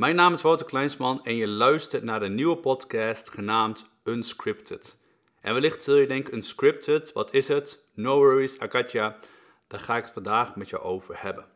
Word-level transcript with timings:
Mijn 0.00 0.14
naam 0.16 0.32
is 0.32 0.42
Wouter 0.42 0.66
Kleinsman 0.66 1.24
en 1.24 1.36
je 1.36 1.48
luistert 1.48 2.02
naar 2.02 2.20
de 2.20 2.28
nieuwe 2.28 2.56
podcast 2.56 3.28
genaamd 3.28 3.90
Unscripted. 4.04 4.96
En 5.40 5.54
wellicht 5.54 5.82
zul 5.82 5.96
je 5.96 6.06
denken, 6.06 6.34
Unscripted, 6.34 7.12
wat 7.12 7.34
is 7.34 7.48
het? 7.48 7.84
No 7.94 8.18
worries, 8.18 8.58
Akatja, 8.58 9.16
daar 9.66 9.80
ga 9.80 9.96
ik 9.96 10.02
het 10.02 10.12
vandaag 10.12 10.56
met 10.56 10.68
je 10.68 10.80
over 10.80 11.22
hebben. 11.22 11.46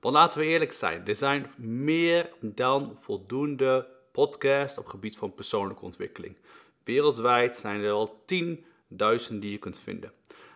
Want 0.00 0.14
laten 0.14 0.38
we 0.38 0.44
eerlijk 0.44 0.72
zijn, 0.72 1.06
er 1.06 1.14
zijn 1.14 1.50
meer 1.56 2.30
dan 2.40 2.92
voldoende 2.94 3.88
podcasts 4.12 4.78
op 4.78 4.86
gebied 4.86 5.16
van 5.16 5.34
persoonlijke 5.34 5.84
ontwikkeling. 5.84 6.36
Wereldwijd 6.84 7.56
zijn 7.56 7.82
er 7.82 7.92
al 7.92 8.22
tienduizenden 8.26 9.40
die 9.40 9.50
je 9.50 9.58
kunt 9.58 9.78
vinden. 9.78 10.12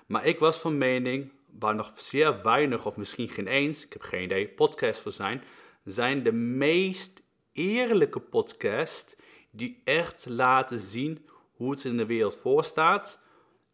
Maar 0.07 0.27
ik 0.27 0.39
was 0.39 0.59
van 0.59 0.79
mening, 0.79 1.33
waar 1.59 1.75
nog 1.75 1.93
zeer 1.97 2.43
weinig 2.43 2.87
of 2.87 2.97
misschien 2.97 3.29
geen 3.29 3.47
eens, 3.47 3.85
ik 3.85 3.93
heb 3.93 4.03
geen 4.03 4.23
idee, 4.23 4.49
podcasts 4.49 5.03
voor 5.03 5.13
zijn, 5.13 5.43
zijn 5.85 6.23
de 6.23 6.33
meest 6.33 7.25
eerlijke 7.57 8.20
podcast 8.20 9.16
die 9.50 9.81
echt 9.85 10.26
laten 10.29 10.79
zien 10.79 11.26
hoe 11.54 11.71
het 11.71 11.85
in 11.85 11.96
de 11.96 12.07
wereld 12.07 12.36
voor 12.36 12.64
staat. 12.64 13.18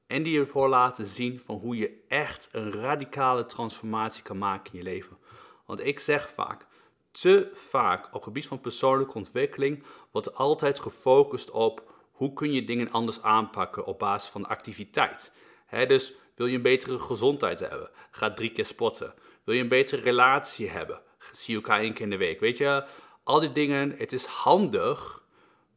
En 0.07 0.23
die 0.23 0.41
ervoor 0.41 0.69
laten 0.69 1.07
zien 1.07 1.41
van 1.41 1.57
hoe 1.57 1.77
je 1.77 2.05
echt 2.09 2.49
een 2.53 2.73
radicale 2.73 3.47
transformatie 3.47 4.23
kan 4.23 4.39
maken 4.39 4.73
in 4.73 4.79
je 4.79 4.85
leven. 4.85 5.19
Want 5.67 5.87
ik 5.87 5.99
zeg 5.99 6.31
vaak, 6.31 6.67
te 7.11 7.51
vaak 7.55 8.07
op 8.07 8.13
het 8.13 8.23
gebied 8.23 8.47
van 8.47 8.61
persoonlijke 8.61 9.15
ontwikkeling 9.15 9.83
wordt 10.11 10.35
altijd 10.35 10.81
gefocust 10.81 11.51
op 11.51 11.93
hoe 12.13 12.33
kun 12.33 12.53
je 12.53 12.65
dingen 12.65 12.91
anders 12.91 13.23
aanpakken 13.23 13.85
op 13.85 13.99
basis 13.99 14.31
van 14.31 14.47
activiteit. 14.47 15.33
dus 15.87 16.13
wil 16.35 16.47
je 16.47 16.57
een 16.57 16.63
betere 16.63 16.99
gezondheid 16.99 17.59
hebben, 17.59 17.91
ga 18.11 18.33
drie 18.33 18.53
keer 18.53 18.65
sporten. 18.65 19.15
Wil 19.45 19.55
je 19.55 19.61
een 19.61 19.69
betere 19.69 20.03
relatie 20.03 20.69
hebben, 20.69 21.01
zie 21.33 21.55
elkaar 21.55 21.81
één 21.81 21.93
keer 21.93 22.05
in 22.05 22.11
de 22.11 22.17
week. 22.17 22.41
Weet 22.41 22.59
je, 22.59 22.85
al 23.23 23.41
die 23.41 23.53
dingen, 23.53 23.95
het 23.97 24.13
is 24.13 24.25
handig, 24.25 25.25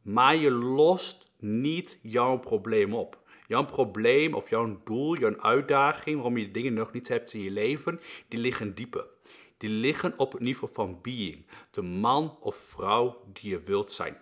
maar 0.02 0.36
je 0.36 0.50
lost 0.50 1.30
niet 1.38 1.98
jouw 2.02 2.38
probleem 2.38 2.94
op. 2.94 3.24
Jouw 3.46 3.64
probleem 3.64 4.34
of 4.34 4.50
jouw 4.50 4.80
doel, 4.84 5.16
jouw 5.16 5.36
uitdaging, 5.38 6.16
waarom 6.16 6.36
je 6.36 6.50
dingen 6.50 6.74
nog 6.74 6.92
niet 6.92 7.08
hebt 7.08 7.32
in 7.32 7.42
je 7.42 7.50
leven, 7.50 8.00
die 8.28 8.40
liggen 8.40 8.74
dieper. 8.74 9.06
Die 9.56 9.70
liggen 9.70 10.14
op 10.16 10.32
het 10.32 10.42
niveau 10.42 10.72
van 10.74 10.98
being. 11.02 11.46
De 11.70 11.82
man 11.82 12.36
of 12.40 12.56
vrouw 12.56 13.22
die 13.32 13.50
je 13.50 13.60
wilt 13.60 13.92
zijn. 13.92 14.16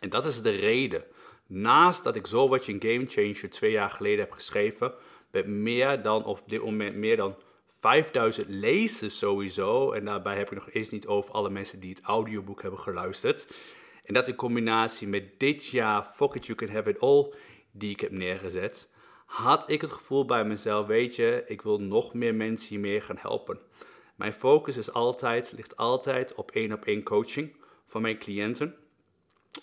En 0.00 0.10
dat 0.10 0.26
is 0.26 0.42
de 0.42 0.50
reden. 0.50 1.04
Naast 1.46 2.04
dat 2.04 2.16
ik 2.16 2.26
zo 2.26 2.48
wat 2.48 2.66
je 2.66 2.76
Game 2.78 3.04
Changer 3.06 3.50
twee 3.50 3.70
jaar 3.70 3.90
geleden 3.90 4.18
heb 4.18 4.32
geschreven, 4.32 4.94
met 5.30 5.46
meer 5.46 6.02
dan, 6.02 6.24
op 6.24 6.42
dit 6.46 6.62
moment 6.62 6.96
meer 6.96 7.16
dan 7.16 7.36
5000 7.78 8.48
lezers 8.48 9.18
sowieso. 9.18 9.92
En 9.92 10.04
daarbij 10.04 10.36
heb 10.36 10.50
ik 10.50 10.58
nog 10.58 10.70
eens 10.70 10.90
niet 10.90 11.06
over 11.06 11.32
alle 11.32 11.50
mensen 11.50 11.80
die 11.80 11.90
het 11.90 12.00
audioboek 12.00 12.62
hebben 12.62 12.80
geluisterd. 12.80 13.46
En 14.04 14.14
dat 14.14 14.28
in 14.28 14.34
combinatie 14.34 15.08
met 15.08 15.38
dit 15.38 15.66
jaar 15.66 16.04
Fuck 16.04 16.34
It 16.34 16.46
You 16.46 16.58
Can 16.58 16.68
Have 16.68 16.90
It 16.90 17.00
All, 17.00 17.32
die 17.70 17.90
ik 17.90 18.00
heb 18.00 18.10
neergezet, 18.10 18.88
had 19.26 19.70
ik 19.70 19.80
het 19.80 19.90
gevoel 19.90 20.24
bij 20.24 20.44
mezelf, 20.44 20.86
weet 20.86 21.16
je, 21.16 21.44
ik 21.46 21.62
wil 21.62 21.80
nog 21.80 22.14
meer 22.14 22.34
mensen 22.34 22.68
hiermee 22.68 23.00
gaan 23.00 23.18
helpen. 23.18 23.60
Mijn 24.16 24.32
focus 24.32 24.76
is 24.76 24.92
altijd, 24.92 25.52
ligt 25.56 25.76
altijd 25.76 26.34
op 26.34 26.50
één 26.50 26.72
op 26.72 26.84
één 26.84 27.02
coaching 27.02 27.56
van 27.86 28.02
mijn 28.02 28.18
cliënten. 28.18 28.74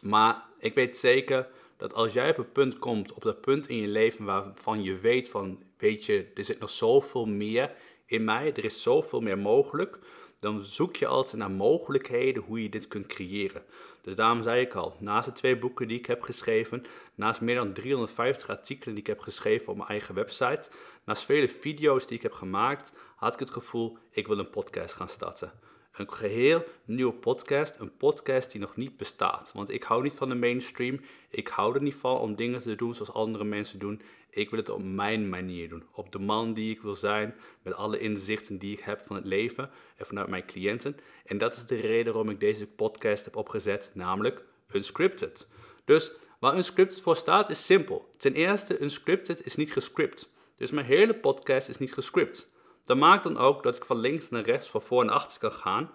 Maar 0.02 0.46
ik 0.60 0.74
weet 0.74 0.98
zeker 0.98 1.48
dat 1.78 1.94
als 1.94 2.14
jij 2.14 2.30
op 2.30 2.38
een 2.38 2.52
punt 2.52 2.80
komt, 2.80 3.14
op 3.14 3.22
dat 3.22 3.42
punt 3.42 3.68
in 3.68 3.78
je 3.78 3.88
leven 3.88 4.26
waarvan 4.26 4.84
je 4.84 4.98
weet 4.98 5.30
van, 5.30 5.64
weet 5.78 6.06
je, 6.06 6.32
er 6.36 6.44
zit 6.44 6.60
nog 6.60 6.70
zoveel 6.70 7.26
meer 7.26 7.72
in 8.06 8.23
mij, 8.23 8.53
er 8.53 8.66
is 8.66 8.81
zoveel 8.81 9.22
meer 9.22 9.38
mogelijk, 9.38 10.00
dan 10.39 10.64
zoek 10.64 10.95
je 10.95 11.08
altijd 11.08 11.36
naar 11.36 11.52
mogelijkheden 11.52 12.44
hoe 12.44 12.64
je 12.64 12.70
dit 12.70 12.88
kunt 12.88 13.08
creëren. 13.08 13.64
Dus 14.02 14.16
daarom 14.16 14.44
zei 14.44 14.62
ik 14.62 14.73
al, 14.73 14.95
naast 15.00 15.25
de 15.25 15.31
twee 15.31 15.58
boeken 15.58 15.88
die 15.88 15.97
ik 15.97 16.06
heb 16.06 16.22
geschreven, 16.22 16.84
naast 17.16 17.42
meer 17.42 17.56
dan 17.56 17.73
350 17.73 18.50
artikelen 18.50 18.94
die 18.94 19.03
ik 19.03 19.09
heb 19.09 19.20
geschreven 19.20 19.67
op 19.67 19.75
mijn 19.75 19.89
eigen 19.89 20.16
website, 20.16 20.70
naast 21.06 21.25
vele 21.25 21.50
video's 21.50 22.07
die 22.07 22.18
ik 22.18 22.24
heb 22.24 22.34
gemaakt, 22.34 22.94
had 23.16 23.34
ik 23.34 23.40
het 23.40 23.50
gevoel, 23.50 23.97
ik 24.12 24.28
wil 24.28 24.40
een 24.40 24.50
podcast 24.50 24.94
gaan 24.94 25.09
starten. 25.09 25.51
Een 25.95 26.11
geheel 26.11 26.63
nieuwe 26.85 27.13
podcast, 27.13 27.75
een 27.79 27.97
podcast 27.97 28.51
die 28.51 28.61
nog 28.61 28.75
niet 28.75 28.97
bestaat. 28.97 29.51
Want 29.53 29.69
ik 29.69 29.83
hou 29.83 30.03
niet 30.03 30.16
van 30.16 30.29
de 30.29 30.35
mainstream, 30.35 31.00
ik 31.29 31.47
hou 31.47 31.75
er 31.75 31.81
niet 31.81 31.95
van 31.95 32.17
om 32.17 32.35
dingen 32.35 32.61
te 32.61 32.75
doen 32.75 32.95
zoals 32.95 33.13
andere 33.13 33.44
mensen 33.44 33.79
doen. 33.79 34.01
Ik 34.29 34.50
wil 34.50 34.59
het 34.59 34.69
op 34.69 34.83
mijn 34.83 35.29
manier 35.29 35.69
doen. 35.69 35.83
Op 35.91 36.11
de 36.11 36.19
man 36.19 36.53
die 36.53 36.72
ik 36.72 36.81
wil 36.81 36.95
zijn. 36.95 37.35
Met 37.61 37.73
alle 37.73 38.00
inzichten 38.00 38.57
die 38.57 38.73
ik 38.73 38.79
heb 38.79 39.01
van 39.06 39.16
het 39.16 39.25
leven 39.25 39.69
en 39.97 40.06
vanuit 40.06 40.28
mijn 40.28 40.45
cliënten. 40.45 40.97
En 41.25 41.38
dat 41.38 41.56
is 41.56 41.66
de 41.66 41.75
reden 41.75 42.13
waarom 42.13 42.31
ik 42.31 42.39
deze 42.39 42.67
podcast 42.67 43.25
heb 43.25 43.35
opgezet, 43.35 43.91
namelijk 43.94 44.45
Unscripted. 44.73 45.47
Dus 45.85 46.12
waar 46.39 46.56
Unscripted 46.56 47.01
voor 47.01 47.16
staat 47.16 47.50
is 47.50 47.66
simpel. 47.66 48.13
Ten 48.17 48.33
eerste, 48.33 48.81
Unscripted 48.81 49.45
is 49.45 49.56
niet 49.56 49.72
gescript. 49.72 50.33
Dus 50.56 50.72
mijn 50.72 50.85
hele 50.85 51.13
podcast 51.13 51.69
is 51.69 51.77
niet 51.77 51.94
gescript. 51.94 52.50
Dat 52.85 52.97
maakt 52.97 53.23
dan 53.23 53.38
ook 53.38 53.63
dat 53.63 53.75
ik 53.75 53.85
van 53.85 53.97
links 53.97 54.29
naar 54.29 54.44
rechts, 54.44 54.69
van 54.69 54.81
voor 54.81 55.01
en 55.01 55.09
achter 55.09 55.40
kan 55.40 55.51
gaan. 55.51 55.91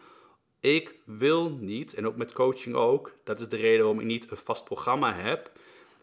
Ik 0.61 1.01
wil 1.05 1.51
niet, 1.51 1.95
en 1.95 2.07
ook 2.07 2.17
met 2.17 2.33
coaching 2.33 2.75
ook, 2.75 3.13
dat 3.25 3.41
is 3.41 3.49
de 3.49 3.57
reden 3.57 3.79
waarom 3.79 4.01
ik 4.01 4.07
niet 4.07 4.31
een 4.31 4.37
vast 4.37 4.65
programma 4.65 5.13
heb 5.13 5.51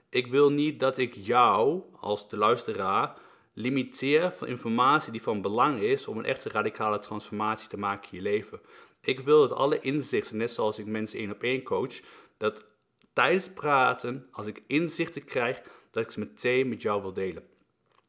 ik 0.09 0.27
wil 0.27 0.51
niet 0.51 0.79
dat 0.79 0.97
ik 0.97 1.13
jou, 1.13 1.81
als 1.99 2.29
de 2.29 2.37
luisteraar, 2.37 3.17
limiteer 3.53 4.31
van 4.31 4.47
informatie 4.47 5.11
die 5.11 5.21
van 5.21 5.41
belang 5.41 5.79
is 5.79 6.07
om 6.07 6.17
een 6.17 6.25
echte 6.25 6.49
radicale 6.49 6.99
transformatie 6.99 7.69
te 7.69 7.77
maken 7.77 8.11
in 8.11 8.17
je 8.17 8.23
leven. 8.23 8.61
Ik 9.01 9.19
wil 9.19 9.39
dat 9.39 9.51
alle 9.51 9.79
inzichten, 9.79 10.37
net 10.37 10.51
zoals 10.51 10.79
ik 10.79 10.85
mensen 10.85 11.19
één 11.19 11.31
op 11.31 11.43
één 11.43 11.63
coach, 11.63 11.99
dat 12.37 12.65
tijdens 13.13 13.49
praten, 13.49 14.27
als 14.31 14.45
ik 14.45 14.63
inzichten 14.67 15.25
krijg, 15.25 15.61
dat 15.91 16.03
ik 16.03 16.11
ze 16.11 16.19
meteen 16.19 16.69
met 16.69 16.81
jou 16.81 17.01
wil 17.01 17.13
delen. 17.13 17.43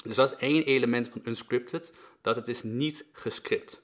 Dus 0.04 0.16
dat 0.16 0.32
is 0.32 0.38
één 0.38 0.62
element 0.62 1.08
van 1.08 1.20
unscripted, 1.24 1.92
dat 2.22 2.36
het 2.36 2.48
is 2.48 2.62
niet 2.62 3.06
gescript. 3.12 3.82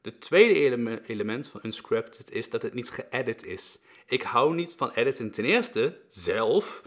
De 0.00 0.18
tweede 0.18 1.00
element 1.06 1.48
van 1.48 1.60
unscripted 1.64 2.32
is 2.32 2.50
dat 2.50 2.62
het 2.62 2.74
niet 2.74 2.90
geëdit 2.90 3.44
is. 3.44 3.78
Ik 4.06 4.22
hou 4.22 4.54
niet 4.54 4.74
van 4.76 4.90
editen 4.90 5.30
ten 5.30 5.44
eerste 5.44 5.98
zelf, 6.08 6.82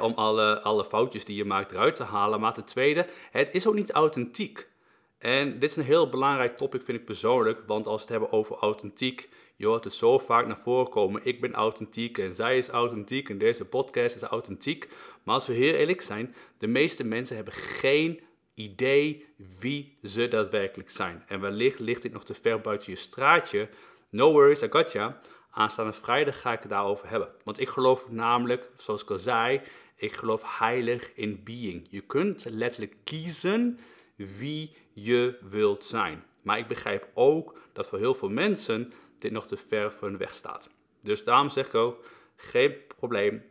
om 0.00 0.12
alle, 0.12 0.60
alle 0.60 0.84
foutjes 0.84 1.24
die 1.24 1.36
je 1.36 1.44
maakt 1.44 1.72
eruit 1.72 1.94
te 1.94 2.02
halen. 2.02 2.40
Maar 2.40 2.54
ten 2.54 2.64
tweede, 2.64 3.06
het 3.30 3.48
is 3.52 3.66
ook 3.66 3.74
niet 3.74 3.90
authentiek. 3.90 4.68
En 5.18 5.58
dit 5.58 5.70
is 5.70 5.76
een 5.76 5.84
heel 5.84 6.08
belangrijk 6.08 6.56
topic, 6.56 6.82
vind 6.82 6.98
ik 6.98 7.04
persoonlijk. 7.04 7.62
Want 7.66 7.86
als 7.86 7.96
we 7.96 8.00
het 8.00 8.10
hebben 8.10 8.38
over 8.38 8.56
authentiek, 8.56 9.28
je 9.56 9.66
hoort 9.66 9.84
het 9.84 9.92
zo 9.92 10.18
vaak 10.18 10.46
naar 10.46 10.58
voren 10.58 10.90
komen. 10.90 11.20
Ik 11.24 11.40
ben 11.40 11.52
authentiek 11.52 12.18
en 12.18 12.34
zij 12.34 12.58
is 12.58 12.68
authentiek 12.68 13.28
en 13.28 13.38
deze 13.38 13.64
podcast 13.64 14.14
is 14.14 14.22
authentiek. 14.22 14.88
Maar 15.22 15.34
als 15.34 15.46
we 15.46 15.52
heel 15.52 15.74
eerlijk 15.74 16.00
zijn, 16.00 16.34
de 16.58 16.66
meeste 16.66 17.04
mensen 17.04 17.36
hebben 17.36 17.54
geen 17.54 18.20
idee 18.54 19.26
wie 19.60 19.98
ze 20.02 20.28
daadwerkelijk 20.28 20.90
zijn. 20.90 21.24
En 21.26 21.40
wellicht 21.40 21.78
ligt 21.78 22.02
dit 22.02 22.12
nog 22.12 22.24
te 22.24 22.34
ver 22.34 22.60
buiten 22.60 22.92
je 22.92 22.98
straatje. 22.98 23.68
No 24.10 24.32
worries, 24.32 24.62
I 24.62 24.66
got 24.70 24.92
ya. 24.92 25.20
Aanstaande 25.50 25.92
vrijdag 25.92 26.40
ga 26.40 26.52
ik 26.52 26.60
het 26.60 26.70
daarover 26.70 27.08
hebben. 27.08 27.28
Want 27.44 27.60
ik 27.60 27.68
geloof 27.68 28.10
namelijk, 28.10 28.70
zoals 28.76 29.02
ik 29.02 29.10
al 29.10 29.18
zei, 29.18 29.60
ik 29.96 30.12
geloof 30.12 30.58
heilig 30.58 31.10
in 31.14 31.40
being. 31.44 31.86
Je 31.90 32.00
kunt 32.00 32.44
letterlijk 32.48 32.94
kiezen 33.04 33.78
wie 34.18 34.76
je 34.92 35.38
wilt 35.40 35.84
zijn. 35.84 36.24
Maar 36.42 36.58
ik 36.58 36.66
begrijp 36.66 37.08
ook 37.14 37.60
dat 37.72 37.86
voor 37.88 37.98
heel 37.98 38.14
veel 38.14 38.30
mensen 38.30 38.92
dit 39.18 39.32
nog 39.32 39.46
te 39.46 39.56
ver 39.56 39.92
van 39.92 40.08
hun 40.08 40.18
weg 40.18 40.34
staat. 40.34 40.70
Dus 41.02 41.24
daarom 41.24 41.48
zeg 41.48 41.66
ik 41.66 41.74
ook, 41.74 42.06
geen 42.36 42.74
probleem, 42.98 43.42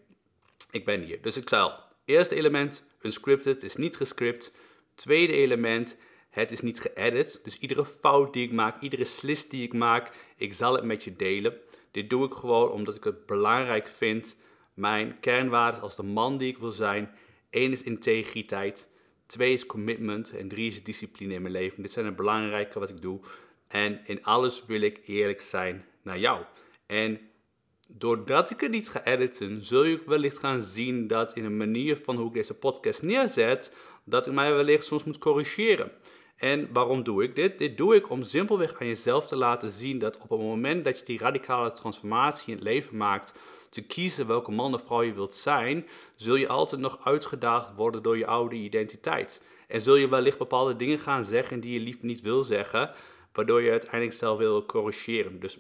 ik 0.72 0.86
ben 0.86 1.02
hier. 1.02 1.22
Dus 1.22 1.38
ik 1.38 1.50
zei 1.50 1.62
al, 1.62 1.80
eerste 2.06 2.36
element, 2.36 2.84
unscripted 3.02 3.64
is 3.64 3.76
niet 3.76 3.96
gescript. 3.96 4.54
Tweede 4.96 5.34
element, 5.34 5.98
het 6.30 6.52
is 6.52 6.62
niet 6.62 6.80
geëdit. 6.80 7.40
Dus 7.44 7.58
iedere 7.58 7.86
fout 7.86 8.34
die 8.34 8.46
ik 8.46 8.52
maak, 8.52 8.82
iedere 8.82 9.06
slis 9.06 9.50
die 9.50 9.64
ik 9.64 9.74
maak, 9.74 10.12
ik 10.36 10.54
zal 10.54 10.74
het 10.74 10.84
met 10.84 11.04
je 11.04 11.16
delen. 11.16 11.58
Dit 11.92 12.10
doe 12.10 12.26
ik 12.26 12.34
gewoon 12.34 12.72
omdat 12.72 12.96
ik 12.96 13.04
het 13.04 13.26
belangrijk 13.26 13.88
vind. 13.88 14.38
Mijn 14.74 15.20
kernwaarden 15.20 15.82
als 15.82 15.96
de 15.96 16.04
man 16.04 16.38
die 16.38 16.52
ik 16.52 16.58
wil 16.58 16.72
zijn. 16.72 17.12
Eén 17.50 17.72
is 17.72 17.84
integriteit. 17.84 18.88
Twee 19.28 19.54
is 19.54 19.66
commitment. 19.66 20.32
En 20.38 20.48
drie 20.48 20.68
is 20.68 20.84
discipline 20.84 21.34
in 21.34 21.42
mijn 21.42 21.54
leven. 21.54 21.82
Dit 21.82 21.92
zijn 21.92 22.06
het 22.06 22.16
belangrijke 22.16 22.80
wat 22.80 22.90
ik 22.90 23.02
doe. 23.02 23.20
En 23.68 24.00
in 24.06 24.24
alles 24.24 24.66
wil 24.66 24.82
ik 24.82 25.00
eerlijk 25.06 25.42
zijn 25.42 25.86
naar 26.02 26.20
jou. 26.20 26.42
En 26.86 27.20
doordat 27.88 28.50
ik 28.50 28.60
het 28.60 28.72
niet 28.72 28.90
ga 28.90 29.06
editen, 29.06 29.64
zul 29.64 29.84
je 29.84 30.02
wellicht 30.06 30.38
gaan 30.38 30.62
zien 30.62 31.08
dat 31.08 31.34
in 31.34 31.44
de 31.44 31.50
manier 31.50 31.98
van 32.04 32.16
hoe 32.16 32.28
ik 32.28 32.34
deze 32.34 32.54
podcast 32.54 33.02
neerzet, 33.02 33.74
dat 34.04 34.28
ik 34.28 34.34
mij 34.34 34.54
wellicht 34.54 34.86
soms 34.86 35.04
moet 35.04 35.18
corrigeren. 35.18 35.92
En 36.38 36.70
waarom 36.74 37.04
doe 37.04 37.24
ik 37.24 37.36
dit? 37.36 37.58
Dit 37.58 37.78
doe 37.78 37.96
ik 37.96 38.10
om 38.10 38.24
simpelweg 38.24 38.82
aan 38.82 38.88
jezelf 38.88 39.28
te 39.28 39.36
laten 39.36 39.72
zien 39.72 40.00
dat 40.00 40.20
op 40.20 40.30
het 40.30 40.40
moment 40.40 40.86
dat 40.86 41.00
je 41.00 41.06
die 41.06 41.20
radicale 41.20 41.72
transformatie 41.72 42.48
in 42.48 42.54
het 42.54 42.64
leven 42.64 42.98
maakt, 42.98 43.40
te 43.70 43.82
kiezen 43.82 44.28
welke 44.28 44.52
man 44.52 44.74
of 44.74 44.86
vrouw 44.86 45.02
je 45.02 45.14
wilt 45.14 45.36
zijn, 45.36 45.88
zul 46.16 46.36
je 46.36 46.48
altijd 46.48 46.82
nog 46.82 47.06
uitgedaagd 47.06 47.76
worden 47.76 48.04
door 48.04 48.18
je 48.18 48.28
oude 48.28 48.56
identiteit. 48.56 49.42
En 49.68 49.82
zul 49.82 49.96
je 49.96 50.10
wellicht 50.10 50.38
bepaalde 50.38 50.76
dingen 50.76 51.00
gaan 51.00 51.26
zeggen 51.26 51.60
die 51.60 51.74
je 51.74 51.80
liever 51.80 52.06
niet 52.06 52.22
wil 52.22 52.44
zeggen, 52.44 52.92
waardoor 53.34 53.62
je 53.62 53.72
uiteindelijk 53.72 54.14
zelf 54.14 54.38
wil 54.38 54.66
corrigeren. 54.66 55.40
Dus 55.40 55.58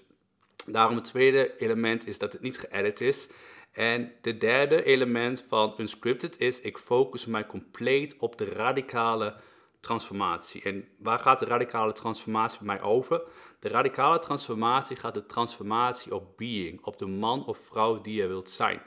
Daarom 0.67 0.95
het 0.95 1.03
tweede 1.03 1.57
element 1.57 2.07
is 2.07 2.17
dat 2.17 2.33
het 2.33 2.41
niet 2.41 2.59
geëdit 2.59 3.01
is. 3.01 3.29
En 3.71 4.11
de 4.21 4.37
derde 4.37 4.83
element 4.83 5.45
van 5.47 5.73
Unscripted 5.77 6.39
is, 6.39 6.61
ik 6.61 6.77
focus 6.77 7.25
mij 7.25 7.45
compleet 7.45 8.15
op 8.17 8.37
de 8.37 8.45
radicale 8.45 9.35
transformatie. 9.87 10.61
En 10.61 10.87
waar 10.99 11.19
gaat 11.19 11.39
de 11.39 11.45
radicale 11.45 11.93
transformatie 11.93 12.57
bij 12.57 12.67
mij 12.67 12.81
over? 12.81 13.21
De 13.59 13.67
radicale 13.67 14.19
transformatie 14.19 14.95
gaat 14.95 15.13
de 15.13 15.25
transformatie 15.25 16.15
op 16.15 16.37
being, 16.37 16.85
op 16.85 16.97
de 16.97 17.05
man 17.05 17.45
of 17.45 17.57
vrouw 17.57 18.01
die 18.01 18.21
je 18.21 18.27
wilt 18.27 18.49
zijn. 18.49 18.81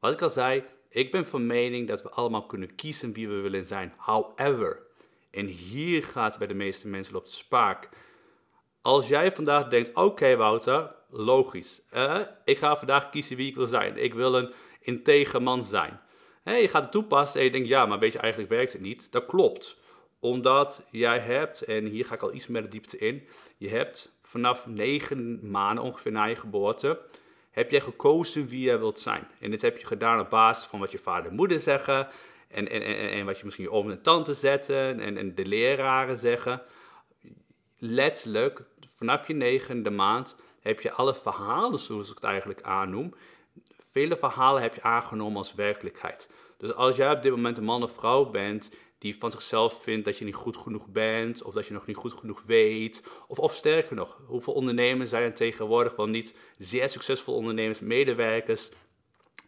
Wat 0.00 0.12
ik 0.12 0.22
al 0.22 0.30
zei, 0.30 0.64
ik 0.88 1.10
ben 1.10 1.26
van 1.26 1.46
mening 1.46 1.88
dat 1.88 2.02
we 2.02 2.10
allemaal 2.10 2.46
kunnen 2.46 2.74
kiezen 2.74 3.12
wie 3.12 3.28
we 3.28 3.40
willen 3.40 3.64
zijn. 3.64 3.92
However, 3.96 4.86
en 5.30 5.46
hier 5.46 6.04
gaat 6.04 6.30
het 6.30 6.38
bij 6.38 6.46
de 6.46 6.54
meeste 6.54 6.88
mensen 6.88 7.16
op 7.16 7.24
de 7.24 7.30
spaak. 7.30 7.88
Als 8.82 9.08
jij 9.08 9.32
vandaag 9.32 9.68
denkt, 9.68 9.94
oké 9.94 10.36
Wouter, 10.36 10.94
logisch. 11.10 11.80
Ik 12.44 12.58
ga 12.58 12.76
vandaag 12.76 13.10
kiezen 13.10 13.36
wie 13.36 13.48
ik 13.48 13.56
wil 13.56 13.66
zijn. 13.66 13.96
Ik 13.96 14.14
wil 14.14 14.34
een 14.34 14.52
integer 14.80 15.42
man 15.42 15.62
zijn. 15.62 16.00
Je 16.44 16.68
gaat 16.68 16.82
het 16.82 16.92
toepassen 16.92 17.38
en 17.38 17.46
je 17.46 17.52
denkt, 17.52 17.68
ja, 17.68 17.86
maar 17.86 17.98
weet 17.98 18.12
je, 18.12 18.18
eigenlijk 18.18 18.52
werkt 18.52 18.72
het 18.72 18.80
niet. 18.82 19.12
Dat 19.12 19.26
klopt. 19.26 19.76
Omdat 20.20 20.82
jij 20.90 21.18
hebt, 21.18 21.62
en 21.62 21.86
hier 21.86 22.04
ga 22.04 22.14
ik 22.14 22.22
al 22.22 22.34
iets 22.34 22.46
meer 22.46 22.62
de 22.62 22.68
diepte 22.68 22.98
in, 22.98 23.28
je 23.56 23.68
hebt 23.68 24.18
vanaf 24.22 24.66
negen 24.66 25.50
maanden 25.50 25.84
ongeveer 25.84 26.12
na 26.12 26.24
je 26.24 26.36
geboorte, 26.36 27.00
heb 27.50 27.70
jij 27.70 27.80
gekozen 27.80 28.46
wie 28.46 28.60
jij 28.60 28.78
wilt 28.78 29.00
zijn. 29.00 29.28
En 29.40 29.50
dit 29.50 29.62
heb 29.62 29.78
je 29.78 29.86
gedaan 29.86 30.20
op 30.20 30.30
basis 30.30 30.66
van 30.66 30.80
wat 30.80 30.92
je 30.92 30.98
vader 30.98 31.30
en 31.30 31.36
moeder 31.36 31.60
zeggen, 31.60 32.08
en, 32.48 32.68
en, 32.68 32.82
en, 32.82 33.10
en 33.10 33.24
wat 33.24 33.38
je 33.38 33.44
misschien 33.44 33.64
je 33.64 33.70
oom 33.70 33.90
en 33.90 34.02
tante 34.02 34.34
zetten, 34.34 35.00
en, 35.00 35.16
en 35.16 35.34
de 35.34 35.46
leraren 35.46 36.16
zeggen. 36.16 36.62
Letterlijk, 37.78 38.62
vanaf 38.96 39.26
je 39.26 39.34
negende 39.34 39.90
maand 39.90 40.36
heb 40.60 40.80
je 40.80 40.92
alle 40.92 41.14
verhalen, 41.14 41.78
zoals 41.78 42.08
ik 42.08 42.14
het 42.14 42.24
eigenlijk 42.24 42.62
aannoem, 42.62 43.14
vele 43.90 44.16
verhalen 44.16 44.62
heb 44.62 44.74
je 44.74 44.82
aangenomen 44.82 45.36
als 45.36 45.54
werkelijkheid. 45.54 46.30
Dus 46.58 46.74
als 46.74 46.96
jij 46.96 47.12
op 47.12 47.22
dit 47.22 47.30
moment 47.30 47.56
een 47.56 47.64
man 47.64 47.82
of 47.82 47.92
vrouw 47.92 48.30
bent 48.30 48.70
die 48.98 49.18
van 49.18 49.30
zichzelf 49.30 49.82
vindt 49.82 50.04
dat 50.04 50.18
je 50.18 50.24
niet 50.24 50.34
goed 50.34 50.56
genoeg 50.56 50.88
bent, 50.88 51.42
of 51.42 51.54
dat 51.54 51.66
je 51.66 51.72
nog 51.72 51.86
niet 51.86 51.96
goed 51.96 52.12
genoeg 52.12 52.42
weet, 52.46 53.04
of, 53.28 53.38
of 53.38 53.54
sterker 53.54 53.96
nog, 53.96 54.20
hoeveel 54.26 54.52
ondernemers 54.52 55.10
zijn 55.10 55.22
er 55.22 55.34
tegenwoordig 55.34 55.96
wel 55.96 56.06
niet 56.06 56.34
zeer 56.58 56.88
succesvol 56.88 57.34
ondernemers, 57.34 57.80
medewerkers, 57.80 58.70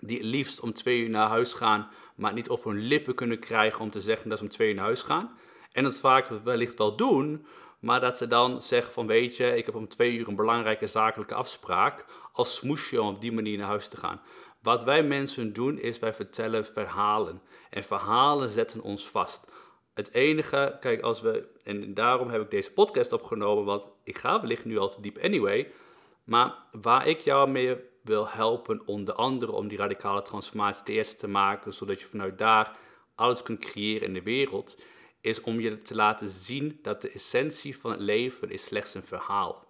die 0.00 0.16
het 0.16 0.26
liefst 0.26 0.60
om 0.60 0.72
twee 0.72 0.98
uur 0.98 1.10
naar 1.10 1.28
huis 1.28 1.52
gaan, 1.52 1.88
maar 2.14 2.32
niet 2.32 2.48
over 2.48 2.70
hun 2.70 2.80
lippen 2.80 3.14
kunnen 3.14 3.38
krijgen 3.38 3.80
om 3.80 3.90
te 3.90 4.00
zeggen 4.00 4.28
dat 4.28 4.38
ze 4.38 4.44
om 4.44 4.50
twee 4.50 4.68
uur 4.68 4.74
naar 4.74 4.84
huis 4.84 5.02
gaan. 5.02 5.38
En 5.72 5.84
dat 5.84 6.00
vaak 6.00 6.28
wellicht 6.44 6.78
wel 6.78 6.96
doen, 6.96 7.46
maar 7.80 8.00
dat 8.00 8.16
ze 8.16 8.26
dan 8.26 8.62
zeggen 8.62 8.92
van 8.92 9.06
weet 9.06 9.36
je, 9.36 9.56
ik 9.56 9.66
heb 9.66 9.74
om 9.74 9.88
twee 9.88 10.16
uur 10.16 10.28
een 10.28 10.36
belangrijke 10.36 10.86
zakelijke 10.86 11.34
afspraak 11.34 12.06
als 12.32 12.54
smoesje 12.56 13.02
om 13.02 13.08
op 13.08 13.20
die 13.20 13.32
manier 13.32 13.58
naar 13.58 13.66
huis 13.66 13.88
te 13.88 13.96
gaan. 13.96 14.20
Wat 14.62 14.84
wij 14.84 15.02
mensen 15.02 15.52
doen 15.52 15.78
is 15.78 15.98
wij 15.98 16.14
vertellen 16.14 16.66
verhalen. 16.66 17.42
En 17.70 17.82
verhalen 17.82 18.48
zetten 18.48 18.80
ons 18.80 19.08
vast. 19.08 19.52
Het 19.94 20.12
enige, 20.12 20.76
kijk, 20.80 21.02
als 21.02 21.20
we, 21.20 21.48
en 21.62 21.94
daarom 21.94 22.28
heb 22.28 22.42
ik 22.42 22.50
deze 22.50 22.72
podcast 22.72 23.12
opgenomen, 23.12 23.64
want 23.64 23.88
ik 24.04 24.18
ga 24.18 24.40
wellicht 24.40 24.64
nu 24.64 24.78
al 24.78 24.88
te 24.88 25.00
diep 25.00 25.18
anyway. 25.18 25.72
Maar 26.24 26.54
waar 26.72 27.06
ik 27.06 27.20
jou 27.20 27.50
mee 27.50 27.76
wil 28.02 28.28
helpen, 28.28 28.86
onder 28.86 29.14
andere 29.14 29.52
om 29.52 29.68
die 29.68 29.78
radicale 29.78 30.22
transformatie 30.22 30.84
te 30.84 30.92
eerste 30.92 31.16
te 31.16 31.28
maken, 31.28 31.72
zodat 31.72 32.00
je 32.00 32.06
vanuit 32.06 32.38
daar 32.38 32.76
alles 33.14 33.42
kunt 33.42 33.58
creëren 33.58 34.06
in 34.06 34.14
de 34.14 34.22
wereld, 34.22 34.82
is 35.20 35.40
om 35.40 35.60
je 35.60 35.82
te 35.82 35.94
laten 35.94 36.28
zien 36.28 36.78
dat 36.82 37.02
de 37.02 37.10
essentie 37.10 37.78
van 37.78 37.90
het 37.90 38.00
leven 38.00 38.50
is 38.50 38.64
slechts 38.64 38.94
een 38.94 39.04
verhaal. 39.04 39.69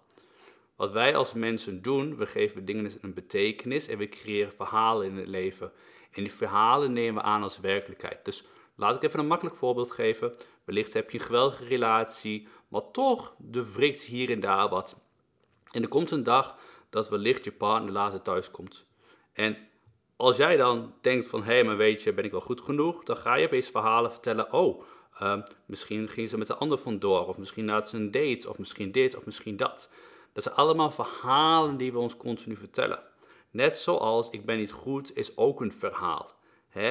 Wat 0.81 0.91
wij 0.91 1.15
als 1.15 1.33
mensen 1.33 1.81
doen, 1.81 2.17
we 2.17 2.25
geven 2.25 2.65
dingen 2.65 2.91
een 3.01 3.13
betekenis 3.13 3.87
en 3.87 3.97
we 3.97 4.09
creëren 4.09 4.51
verhalen 4.51 5.07
in 5.07 5.17
het 5.17 5.27
leven. 5.27 5.71
En 6.11 6.23
die 6.23 6.31
verhalen 6.31 6.93
nemen 6.93 7.21
we 7.21 7.29
aan 7.29 7.43
als 7.43 7.59
werkelijkheid. 7.59 8.25
Dus 8.25 8.43
laat 8.75 8.95
ik 8.95 9.03
even 9.03 9.19
een 9.19 9.27
makkelijk 9.27 9.55
voorbeeld 9.55 9.91
geven. 9.91 10.35
Wellicht 10.63 10.93
heb 10.93 11.11
je 11.11 11.19
een 11.19 11.25
geweldige 11.25 11.65
relatie, 11.65 12.47
maar 12.67 12.91
toch 12.91 13.35
de 13.37 13.73
wrikt 13.73 14.01
hier 14.01 14.31
en 14.31 14.39
daar 14.39 14.69
wat. 14.69 14.95
En 15.71 15.81
er 15.81 15.87
komt 15.87 16.11
een 16.11 16.23
dag 16.23 16.57
dat 16.89 17.09
wellicht 17.09 17.43
je 17.43 17.51
partner 17.51 17.91
later 17.91 18.21
thuis 18.21 18.51
komt. 18.51 18.85
En 19.33 19.57
als 20.15 20.37
jij 20.37 20.57
dan 20.57 20.93
denkt 21.01 21.25
van, 21.25 21.43
hé, 21.43 21.53
hey, 21.53 21.63
maar 21.63 21.77
weet 21.77 22.03
je, 22.03 22.13
ben 22.13 22.25
ik 22.25 22.31
wel 22.31 22.41
goed 22.41 22.61
genoeg? 22.61 23.03
Dan 23.03 23.17
ga 23.17 23.35
je 23.35 23.45
opeens 23.45 23.69
verhalen 23.69 24.11
vertellen, 24.11 24.53
oh, 24.53 24.83
Ehm, 25.19 25.41
misschien 25.65 26.07
ging 26.07 26.29
ze 26.29 26.37
met 26.37 26.49
een 26.49 26.55
ander 26.55 26.77
vandoor, 26.77 27.27
of 27.27 27.37
misschien 27.37 27.69
had 27.69 27.89
ze 27.89 27.97
een 27.97 28.11
date, 28.11 28.49
of 28.49 28.57
misschien 28.57 28.91
dit, 28.91 29.15
of 29.15 29.25
misschien 29.25 29.57
dat. 29.57 29.89
Dat 30.33 30.43
zijn 30.43 30.55
allemaal 30.55 30.91
verhalen 30.91 31.77
die 31.77 31.91
we 31.91 31.97
ons 31.97 32.17
continu 32.17 32.55
vertellen. 32.55 32.99
Net 33.51 33.77
zoals 33.77 34.29
ik 34.29 34.45
ben 34.45 34.57
niet 34.57 34.71
goed 34.71 35.17
is 35.17 35.37
ook 35.37 35.61
een 35.61 35.71
verhaal. 35.71 36.39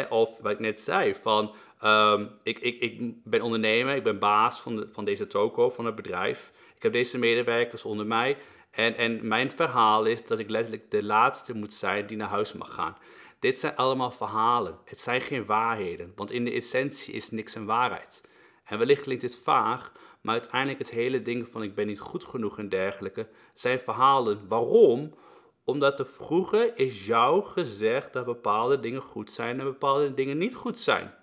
Of 0.09 0.39
wat 0.41 0.53
ik 0.53 0.59
net 0.59 0.81
zei, 0.81 1.15
van 1.15 1.55
ehm, 1.81 2.27
ik, 2.43 2.59
ik, 2.59 2.81
ik 2.81 3.25
ben 3.25 3.43
ondernemer, 3.43 3.95
ik 3.95 4.03
ben 4.03 4.19
baas 4.19 4.61
van, 4.61 4.77
de, 4.77 4.89
van 4.93 5.05
deze 5.05 5.27
toko, 5.27 5.71
van 5.71 5.85
het 5.85 5.95
bedrijf. 5.95 6.53
Ik 6.77 6.83
heb 6.83 6.93
deze 6.93 7.19
medewerkers 7.19 7.85
onder 7.85 8.07
mij. 8.07 8.37
En, 8.71 8.97
en 8.97 9.29
mijn 9.29 9.51
verhaal 9.51 10.05
is 10.05 10.27
dat 10.27 10.39
ik 10.39 10.51
letterlijk 10.51 10.91
de 10.91 11.03
laatste 11.03 11.55
moet 11.55 11.73
zijn 11.73 12.07
die 12.07 12.17
naar 12.17 12.29
huis 12.29 12.53
mag 12.53 12.75
gaan. 12.75 12.97
Dit 13.39 13.59
zijn 13.59 13.77
allemaal 13.77 14.11
verhalen. 14.11 14.79
Het 14.85 15.01
zijn 15.01 15.21
geen 15.21 15.45
waarheden, 15.45 16.13
want 16.15 16.31
in 16.31 16.45
de 16.45 16.53
essentie 16.53 17.15
is 17.15 17.31
niks 17.31 17.55
een 17.55 17.67
waarheid. 17.67 18.23
En 18.65 18.79
wellicht 18.79 19.03
klinkt 19.03 19.23
dit 19.23 19.41
vaag, 19.45 19.93
maar 20.21 20.35
uiteindelijk 20.35 20.79
het 20.79 20.91
hele 20.91 21.23
ding 21.23 21.49
van 21.49 21.63
ik 21.63 21.75
ben 21.75 21.87
niet 21.87 22.01
goed 22.01 22.25
genoeg 22.25 22.59
en 22.59 22.69
dergelijke 22.69 23.29
zijn 23.55 23.79
verhalen. 23.79 24.49
Waarom? 24.49 25.15
Omdat 25.65 25.99
er 25.99 26.07
vroeger 26.07 26.79
is 26.79 27.07
jou 27.07 27.43
gezegd 27.43 28.13
dat 28.13 28.25
bepaalde 28.25 28.81
dingen 28.81 29.03
goed 29.03 29.31
zijn 29.31 29.59
en 29.59 29.65
bepaalde 29.65 30.15
dingen 30.15 30.39
niet 30.39 30.55
goed 30.55 30.79
zijn. 30.79 31.15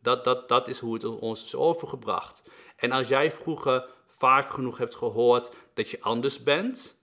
Dat, 0.00 0.24
dat, 0.24 0.48
dat 0.48 0.68
is 0.68 0.78
hoe 0.78 0.94
het 0.94 1.04
ons 1.04 1.44
is 1.44 1.54
overgebracht. 1.54 2.42
En 2.76 2.92
als 2.92 3.08
jij 3.08 3.30
vroeger 3.30 3.88
vaak 4.06 4.50
genoeg 4.50 4.78
hebt 4.78 4.94
gehoord 4.94 5.52
dat 5.74 5.90
je 5.90 6.00
anders 6.00 6.42
bent, 6.42 6.96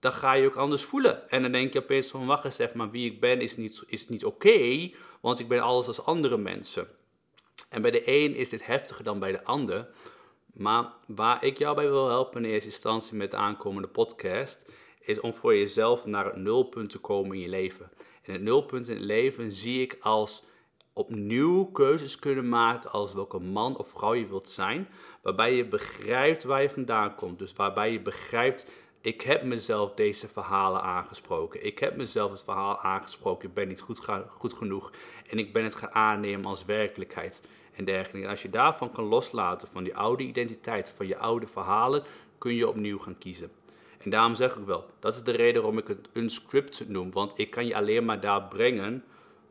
dan 0.00 0.12
ga 0.12 0.32
je 0.32 0.46
ook 0.46 0.56
anders 0.56 0.84
voelen. 0.84 1.30
En 1.30 1.42
dan 1.42 1.52
denk 1.52 1.72
je 1.72 1.82
opeens 1.82 2.08
van, 2.08 2.26
wacht 2.26 2.44
eens 2.44 2.58
even, 2.58 2.76
maar 2.76 2.90
wie 2.90 3.10
ik 3.10 3.20
ben 3.20 3.40
is 3.40 3.56
niet, 3.56 3.82
is 3.86 4.08
niet 4.08 4.24
oké, 4.24 4.90
want 5.20 5.38
ik 5.38 5.48
ben 5.48 5.60
alles 5.60 5.86
als 5.86 6.04
andere 6.04 6.36
mensen. 6.36 6.88
En 7.68 7.82
bij 7.82 7.90
de 7.90 8.02
een 8.06 8.34
is 8.34 8.48
dit 8.48 8.66
heftiger 8.66 9.04
dan 9.04 9.18
bij 9.18 9.32
de 9.32 9.44
ander. 9.44 9.88
Maar 10.52 10.92
waar 11.06 11.44
ik 11.44 11.58
jou 11.58 11.74
bij 11.74 11.88
wil 11.88 12.08
helpen 12.08 12.44
in 12.44 12.50
eerste 12.50 12.68
instantie 12.68 13.16
met 13.16 13.30
de 13.30 13.36
aankomende 13.36 13.88
podcast, 13.88 14.72
is 15.00 15.20
om 15.20 15.34
voor 15.34 15.56
jezelf 15.56 16.06
naar 16.06 16.24
het 16.24 16.36
nulpunt 16.36 16.90
te 16.90 16.98
komen 16.98 17.36
in 17.36 17.42
je 17.42 17.48
leven. 17.48 17.90
En 18.22 18.32
het 18.32 18.42
nulpunt 18.42 18.88
in 18.88 18.96
het 18.96 19.04
leven 19.04 19.52
zie 19.52 19.80
ik 19.80 19.96
als 20.00 20.44
opnieuw 20.92 21.64
keuzes 21.64 22.18
kunnen 22.18 22.48
maken 22.48 22.90
als 22.90 23.14
welke 23.14 23.38
man 23.38 23.76
of 23.76 23.88
vrouw 23.88 24.14
je 24.14 24.26
wilt 24.26 24.48
zijn, 24.48 24.88
waarbij 25.22 25.54
je 25.54 25.64
begrijpt 25.64 26.42
waar 26.42 26.62
je 26.62 26.70
vandaan 26.70 27.14
komt. 27.14 27.38
Dus 27.38 27.52
waarbij 27.52 27.92
je 27.92 28.00
begrijpt 28.00 28.66
ik 29.02 29.20
heb 29.20 29.42
mezelf 29.42 29.94
deze 29.94 30.28
verhalen 30.28 30.82
aangesproken. 30.82 31.64
Ik 31.64 31.78
heb 31.78 31.96
mezelf 31.96 32.30
het 32.30 32.42
verhaal 32.42 32.78
aangesproken. 32.80 33.48
Ik 33.48 33.54
ben 33.54 33.68
niet 33.68 33.80
goed, 33.80 34.00
goed 34.28 34.52
genoeg. 34.52 34.92
En 35.30 35.38
ik 35.38 35.52
ben 35.52 35.64
het 35.64 35.74
gaan 35.74 35.94
aannemen 35.94 36.46
als 36.46 36.64
werkelijkheid 36.64 37.42
en 37.72 37.84
dergelijke. 37.84 38.26
En 38.26 38.30
als 38.30 38.42
je 38.42 38.50
daarvan 38.50 38.92
kan 38.92 39.04
loslaten, 39.04 39.68
van 39.68 39.84
die 39.84 39.96
oude 39.96 40.22
identiteit, 40.22 40.92
van 40.96 41.06
je 41.06 41.16
oude 41.16 41.46
verhalen, 41.46 42.02
kun 42.38 42.54
je 42.54 42.68
opnieuw 42.68 42.98
gaan 42.98 43.18
kiezen. 43.18 43.50
En 43.98 44.10
daarom 44.10 44.34
zeg 44.34 44.56
ik 44.56 44.64
wel, 44.64 44.86
dat 44.98 45.14
is 45.14 45.22
de 45.22 45.30
reden 45.30 45.62
waarom 45.62 45.78
ik 45.78 45.88
het 45.88 46.08
unscripted 46.12 46.88
noem. 46.88 47.12
Want 47.12 47.32
ik 47.36 47.50
kan 47.50 47.66
je 47.66 47.76
alleen 47.76 48.04
maar 48.04 48.20
daar 48.20 48.42
brengen 48.42 49.04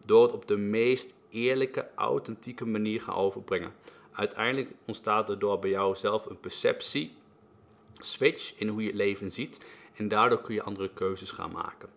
door 0.06 0.24
het 0.24 0.32
op 0.32 0.48
de 0.48 0.58
meest 0.58 1.13
eerlijke, 1.30 1.88
authentieke 1.96 2.66
manier 2.66 3.01
gaan 3.01 3.16
overbrengen. 3.16 3.74
Uiteindelijk 4.12 4.72
ontstaat 4.86 5.30
er 5.30 5.40
door 5.40 5.60
bij 5.60 5.70
jou 5.70 5.96
zelf 5.96 6.25
een 6.25 6.40
perceptie 6.40 7.13
switch 8.00 8.54
in 8.56 8.68
hoe 8.68 8.82
je 8.82 8.88
het 8.88 8.96
leven 8.96 9.32
ziet. 9.32 9.66
En 9.96 10.08
daardoor 10.08 10.42
kun 10.42 10.54
je 10.54 10.63
andere 10.63 10.90
keuzes 10.94 11.32
gaan 11.32 11.51
maken. 11.51 11.90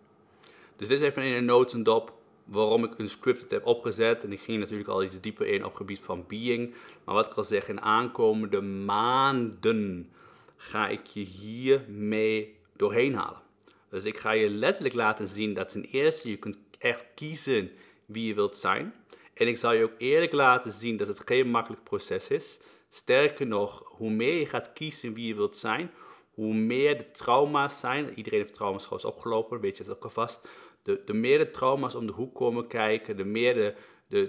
Dus 0.75 0.87
dit 0.87 1.01
is 1.01 1.07
even 1.07 1.23
in 1.23 1.33
een 1.33 1.45
notendop 1.45 2.13
waarom 2.45 2.83
ik 2.83 2.99
een 2.99 3.09
scripted 3.09 3.51
heb 3.51 3.65
opgezet. 3.65 4.23
En 4.23 4.31
ik 4.31 4.41
ging 4.41 4.59
natuurlijk 4.59 4.89
al 4.89 5.03
iets 5.03 5.21
dieper 5.21 5.47
in 5.47 5.63
op 5.63 5.69
het 5.69 5.77
gebied 5.77 5.99
van 5.99 6.25
being. 6.27 6.73
Maar 7.03 7.15
wat 7.15 7.27
ik 7.27 7.33
al 7.33 7.43
zeg, 7.43 7.67
in 7.67 7.81
aankomende 7.81 8.61
maanden 8.61 10.11
ga 10.57 10.87
ik 10.87 11.05
je 11.05 11.21
hiermee 11.21 12.55
doorheen 12.75 13.15
halen. 13.15 13.41
Dus 13.89 14.05
ik 14.05 14.17
ga 14.17 14.31
je 14.31 14.49
letterlijk 14.49 14.95
laten 14.95 15.27
zien 15.27 15.53
dat 15.53 15.69
ten 15.69 15.83
eerste 15.83 16.29
je 16.29 16.37
kunt 16.37 16.59
echt 16.79 17.05
kiezen 17.15 17.71
wie 18.05 18.27
je 18.27 18.33
wilt 18.33 18.55
zijn. 18.55 18.93
En 19.33 19.47
ik 19.47 19.57
zal 19.57 19.71
je 19.71 19.83
ook 19.83 19.95
eerlijk 19.97 20.31
laten 20.31 20.71
zien 20.71 20.97
dat 20.97 21.07
het 21.07 21.21
geen 21.25 21.49
makkelijk 21.49 21.83
proces 21.83 22.27
is. 22.27 22.59
Sterker 22.89 23.47
nog, 23.47 23.83
hoe 23.85 24.11
meer 24.11 24.39
je 24.39 24.45
gaat 24.45 24.73
kiezen 24.73 25.13
wie 25.13 25.27
je 25.27 25.35
wilt 25.35 25.57
zijn, 25.57 25.91
hoe 26.33 26.53
meer 26.53 26.97
de 26.97 27.05
trauma's 27.05 27.79
zijn. 27.79 28.13
Iedereen 28.13 28.39
heeft 28.39 28.53
trauma's 28.53 28.85
gewoon 28.85 29.13
opgelopen, 29.13 29.59
weet 29.59 29.77
je 29.77 29.83
het 29.83 29.91
ook 29.91 30.03
alvast. 30.03 30.49
De, 30.85 31.01
de 31.05 31.13
meer 31.13 31.37
de 31.37 31.49
trauma's 31.49 31.95
om 31.95 32.05
de 32.05 32.11
hoek 32.11 32.35
komen 32.35 32.67
kijken, 32.67 33.17
de 33.17 33.25
meer 33.25 33.53
de, 33.53 33.73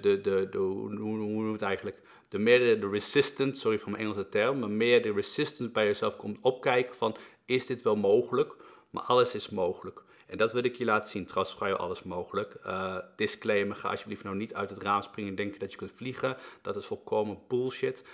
de, 0.01 0.21
de, 0.21 0.49
de, 0.51 0.59
hoe, 0.59 1.19
hoe 1.19 1.53
het 1.53 1.63
eigenlijk? 1.63 2.01
De 2.29 2.39
meer 2.39 2.81
de, 2.81 2.89
resistance, 2.89 3.61
sorry 3.61 3.79
voor 3.79 3.91
mijn 3.91 4.03
Engelse 4.03 4.29
term, 4.29 4.59
maar 4.59 4.71
meer 4.71 5.03
de 5.03 5.13
resistance 5.13 5.73
bij 5.73 5.85
jezelf 5.85 6.17
komt 6.17 6.39
opkijken 6.41 6.95
van, 6.95 7.17
is 7.45 7.67
dit 7.67 7.83
wel 7.83 7.97
mogelijk? 7.97 8.57
Maar 8.91 9.03
alles 9.03 9.35
is 9.35 9.49
mogelijk. 9.49 10.03
En 10.27 10.37
dat 10.37 10.53
wil 10.53 10.65
ik 10.65 10.77
je 10.77 10.85
laten 10.85 11.11
zien. 11.11 11.27
Trouwens, 11.27 11.57
vrijwel 11.57 11.79
alles 11.79 12.03
mogelijk. 12.03 12.57
Uh, 12.67 12.97
disclaimer, 13.17 13.77
ga 13.77 13.89
alsjeblieft 13.89 14.25
nou 14.25 14.37
niet 14.37 14.55
uit 14.55 14.71
het 14.71 14.83
raam 14.83 15.03
springen 15.03 15.31
en 15.31 15.37
denken 15.37 15.61
dat 15.61 15.73
je 15.73 15.79
kunt 15.79 15.93
vliegen. 15.93 16.37
Dat 16.63 16.77
is 16.77 16.87
volkomen 16.87 17.39
bullshit. 17.49 18.05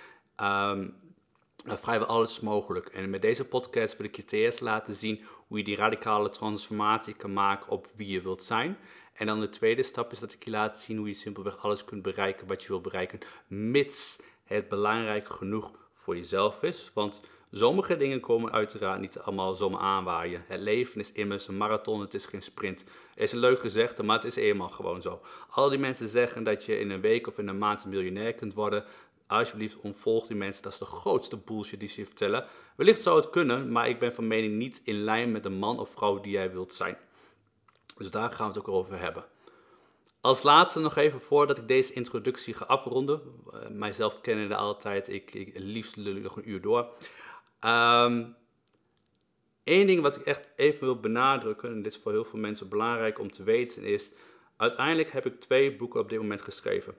Um, 0.41 0.95
vrijwel 1.65 2.07
alles 2.07 2.39
mogelijk. 2.39 2.87
En 2.87 3.09
met 3.09 3.21
deze 3.21 3.45
podcast 3.45 3.97
wil 3.97 4.05
ik 4.05 4.15
je 4.15 4.37
eerst 4.37 4.61
laten 4.61 4.95
zien 4.95 5.21
hoe 5.47 5.57
je 5.57 5.63
die 5.63 5.75
radicale 5.75 6.29
transformatie 6.29 7.13
kan 7.13 7.33
maken 7.33 7.71
op 7.71 7.87
wie 7.95 8.11
je 8.11 8.21
wilt 8.21 8.43
zijn. 8.43 8.77
En 9.13 9.25
dan 9.25 9.39
de 9.39 9.49
tweede 9.49 9.83
stap 9.83 10.11
is 10.11 10.19
dat 10.19 10.33
ik 10.33 10.43
je 10.43 10.51
laat 10.51 10.79
zien 10.79 10.97
hoe 10.97 11.07
je 11.07 11.13
simpelweg 11.13 11.57
alles 11.57 11.85
kunt 11.85 12.01
bereiken 12.01 12.47
wat 12.47 12.61
je 12.61 12.67
wil 12.67 12.81
bereiken, 12.81 13.19
mits 13.47 14.19
het 14.43 14.67
belangrijk 14.67 15.29
genoeg 15.29 15.71
voor 15.91 16.15
jezelf 16.15 16.63
is. 16.63 16.91
Want 16.93 17.21
sommige 17.51 17.97
dingen 17.97 18.19
komen 18.19 18.51
uiteraard 18.51 18.99
niet 18.99 19.19
allemaal 19.19 19.53
zomaar 19.53 19.79
aanwaaien. 19.79 20.43
Het 20.47 20.59
leven 20.59 20.99
is 20.99 21.11
immers 21.11 21.47
een 21.47 21.57
marathon, 21.57 22.01
het 22.01 22.13
is 22.13 22.25
geen 22.25 22.41
sprint. 22.41 22.85
Is 23.15 23.31
een 23.31 23.39
leuk 23.39 23.59
gezegde, 23.59 24.03
maar 24.03 24.15
het 24.15 24.25
is 24.25 24.35
eenmaal 24.35 24.69
gewoon 24.69 25.01
zo. 25.01 25.21
Al 25.49 25.69
die 25.69 25.79
mensen 25.79 26.07
zeggen 26.07 26.43
dat 26.43 26.65
je 26.65 26.79
in 26.79 26.89
een 26.89 27.01
week 27.01 27.27
of 27.27 27.37
in 27.37 27.47
een 27.47 27.57
maand 27.57 27.83
een 27.83 27.89
miljonair 27.89 28.33
kunt 28.33 28.53
worden. 28.53 28.85
Alsjeblieft, 29.27 29.77
ontvolg 29.77 30.27
die 30.27 30.35
mensen. 30.35 30.63
Dat 30.63 30.71
is 30.71 30.79
de 30.79 30.85
grootste 30.85 31.37
bullshit 31.37 31.79
die 31.79 31.89
ze 31.89 31.99
je 31.99 32.05
vertellen. 32.05 32.45
Wellicht 32.75 33.01
zou 33.01 33.15
het 33.15 33.29
kunnen, 33.29 33.71
maar 33.71 33.89
ik 33.89 33.99
ben 33.99 34.13
van 34.13 34.27
mening 34.27 34.53
niet 34.53 34.81
in 34.83 35.03
lijn 35.03 35.31
met 35.31 35.43
de 35.43 35.49
man 35.49 35.79
of 35.79 35.89
vrouw 35.89 36.19
die 36.19 36.31
jij 36.31 36.51
wilt 36.51 36.73
zijn. 36.73 36.97
Dus 37.97 38.11
daar 38.11 38.31
gaan 38.31 38.47
we 38.51 38.57
het 38.57 38.67
ook 38.67 38.75
over 38.75 38.99
hebben. 38.99 39.25
Als 40.21 40.43
laatste 40.43 40.79
nog 40.79 40.95
even 40.95 41.21
voordat 41.21 41.57
ik 41.57 41.67
deze 41.67 41.93
introductie 41.93 42.53
ga 42.53 42.65
afronden. 42.65 43.21
Uh, 43.53 43.67
mijzelf 43.69 44.21
kennende 44.21 44.55
altijd, 44.55 45.07
ik, 45.07 45.33
ik 45.33 45.51
liefst 45.53 45.95
lul 45.95 46.13
nog 46.13 46.37
een 46.37 46.49
uur 46.49 46.61
door. 46.61 46.87
Eén 49.63 49.87
ding 49.87 50.01
wat 50.01 50.15
ik 50.15 50.25
echt 50.25 50.49
even 50.55 50.79
wil 50.79 50.99
benadrukken, 50.99 51.69
en 51.69 51.81
dit 51.81 51.93
is 51.93 51.99
voor 51.99 52.11
heel 52.11 52.25
veel 52.25 52.39
mensen 52.39 52.69
belangrijk 52.69 53.19
om 53.19 53.31
te 53.31 53.43
weten, 53.43 53.83
is 53.83 54.11
uiteindelijk 54.57 55.11
heb 55.11 55.25
ik 55.25 55.39
twee 55.39 55.75
boeken 55.75 55.99
op 55.99 56.09
dit 56.09 56.19
moment 56.19 56.41
geschreven. 56.41 56.95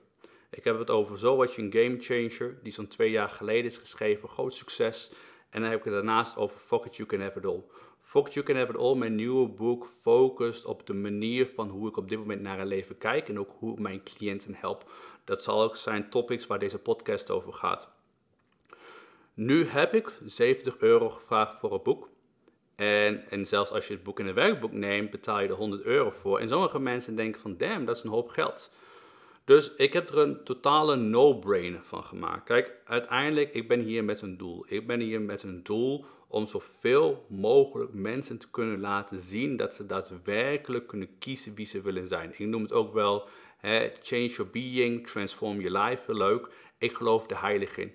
Ik 0.55 0.63
heb 0.63 0.79
het 0.79 0.89
over 0.89 1.17
So 1.17 1.35
What 1.35 1.53
You 1.53 1.71
Game 1.71 1.95
Changer, 1.99 2.57
die 2.63 2.71
zo'n 2.71 2.87
twee 2.87 3.11
jaar 3.11 3.29
geleden 3.29 3.65
is 3.65 3.77
geschreven, 3.77 4.29
groot 4.29 4.53
succes. 4.53 5.11
En 5.49 5.61
dan 5.61 5.69
heb 5.69 5.79
ik 5.79 5.85
het 5.85 5.93
daarnaast 5.93 6.37
over 6.37 6.59
Fuck 6.59 6.85
It 6.85 6.95
You 6.95 7.09
Can 7.09 7.21
Have 7.21 7.39
It 7.39 7.45
All. 7.45 7.63
Fuck 7.99 8.27
It 8.27 8.33
You 8.33 8.45
Can 8.45 8.55
Have 8.55 8.71
It 8.71 8.77
All, 8.77 8.95
mijn 8.95 9.15
nieuwe 9.15 9.47
boek, 9.47 9.87
focust 9.87 10.65
op 10.65 10.87
de 10.87 10.93
manier 10.93 11.47
van 11.47 11.69
hoe 11.69 11.87
ik 11.87 11.97
op 11.97 12.09
dit 12.09 12.17
moment 12.17 12.41
naar 12.41 12.59
het 12.59 12.67
leven 12.67 12.97
kijk 12.97 13.29
en 13.29 13.39
ook 13.39 13.55
hoe 13.59 13.73
ik 13.73 13.79
mijn 13.79 14.03
cliënten 14.03 14.55
help. 14.55 14.91
Dat 15.23 15.43
zal 15.43 15.61
ook 15.61 15.75
zijn 15.75 16.09
topics 16.09 16.47
waar 16.47 16.59
deze 16.59 16.79
podcast 16.79 17.31
over 17.31 17.53
gaat. 17.53 17.89
Nu 19.33 19.65
heb 19.65 19.93
ik 19.93 20.19
70 20.25 20.77
euro 20.77 21.09
gevraagd 21.09 21.59
voor 21.59 21.73
het 21.73 21.83
boek. 21.83 22.09
En, 22.75 23.29
en 23.29 23.45
zelfs 23.45 23.71
als 23.71 23.87
je 23.87 23.93
het 23.93 24.03
boek 24.03 24.19
in 24.19 24.27
een 24.27 24.33
werkboek 24.33 24.71
neemt, 24.71 25.09
betaal 25.09 25.39
je 25.39 25.47
er 25.47 25.53
100 25.55 25.81
euro 25.81 26.09
voor. 26.09 26.39
En 26.39 26.49
sommige 26.49 26.79
mensen 26.79 27.15
denken 27.15 27.41
van, 27.41 27.57
damn, 27.57 27.85
dat 27.85 27.95
is 27.95 28.03
een 28.03 28.09
hoop 28.09 28.29
geld. 28.29 28.71
Dus 29.45 29.75
ik 29.75 29.93
heb 29.93 30.09
er 30.09 30.17
een 30.17 30.43
totale 30.43 30.95
no-brainer 30.95 31.83
van 31.83 32.03
gemaakt. 32.03 32.43
Kijk, 32.43 32.73
uiteindelijk, 32.85 33.53
ik 33.53 33.67
ben 33.67 33.79
hier 33.79 34.03
met 34.03 34.21
een 34.21 34.37
doel. 34.37 34.65
Ik 34.67 34.87
ben 34.87 34.99
hier 34.99 35.21
met 35.21 35.43
een 35.43 35.63
doel 35.63 36.05
om 36.27 36.45
zoveel 36.47 37.25
mogelijk 37.29 37.93
mensen 37.93 38.37
te 38.37 38.49
kunnen 38.49 38.79
laten 38.79 39.21
zien 39.21 39.57
dat 39.57 39.75
ze 39.75 39.85
daadwerkelijk 39.85 40.87
kunnen 40.87 41.17
kiezen 41.17 41.55
wie 41.55 41.65
ze 41.65 41.81
willen 41.81 42.07
zijn. 42.07 42.33
Ik 42.37 42.47
noem 42.47 42.61
het 42.61 42.71
ook 42.71 42.93
wel 42.93 43.27
hè, 43.57 43.91
change 44.01 44.27
your 44.27 44.51
being, 44.51 45.07
transform 45.07 45.61
your 45.61 45.79
life, 45.79 46.03
heel 46.05 46.17
leuk. 46.17 46.47
Ik 46.77 46.93
geloof 46.93 47.29
er 47.29 47.41
heilig 47.41 47.77
in. 47.77 47.93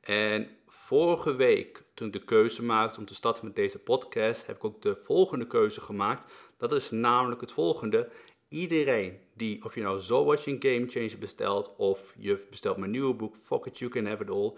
En 0.00 0.48
vorige 0.66 1.34
week, 1.34 1.82
toen 1.94 2.06
ik 2.06 2.12
de 2.12 2.24
keuze 2.24 2.62
maakte 2.62 2.98
om 2.98 3.06
te 3.06 3.14
starten 3.14 3.44
met 3.44 3.56
deze 3.56 3.78
podcast, 3.78 4.46
heb 4.46 4.56
ik 4.56 4.64
ook 4.64 4.82
de 4.82 4.96
volgende 4.96 5.46
keuze 5.46 5.80
gemaakt. 5.80 6.32
Dat 6.56 6.72
is 6.72 6.90
namelijk 6.90 7.40
het 7.40 7.52
volgende 7.52 8.10
iedereen 8.52 9.18
die, 9.34 9.64
of 9.64 9.74
je 9.74 9.80
nou 9.80 9.96
een 9.96 10.62
Game 10.62 10.86
Changer 10.88 11.18
bestelt, 11.18 11.74
of 11.76 12.14
je 12.18 12.46
bestelt 12.50 12.76
mijn 12.76 12.90
nieuwe 12.90 13.14
boek, 13.14 13.36
Fuck 13.36 13.64
It, 13.64 13.78
You 13.78 13.90
Can 13.90 14.06
Have 14.06 14.22
It 14.22 14.30
All. 14.30 14.52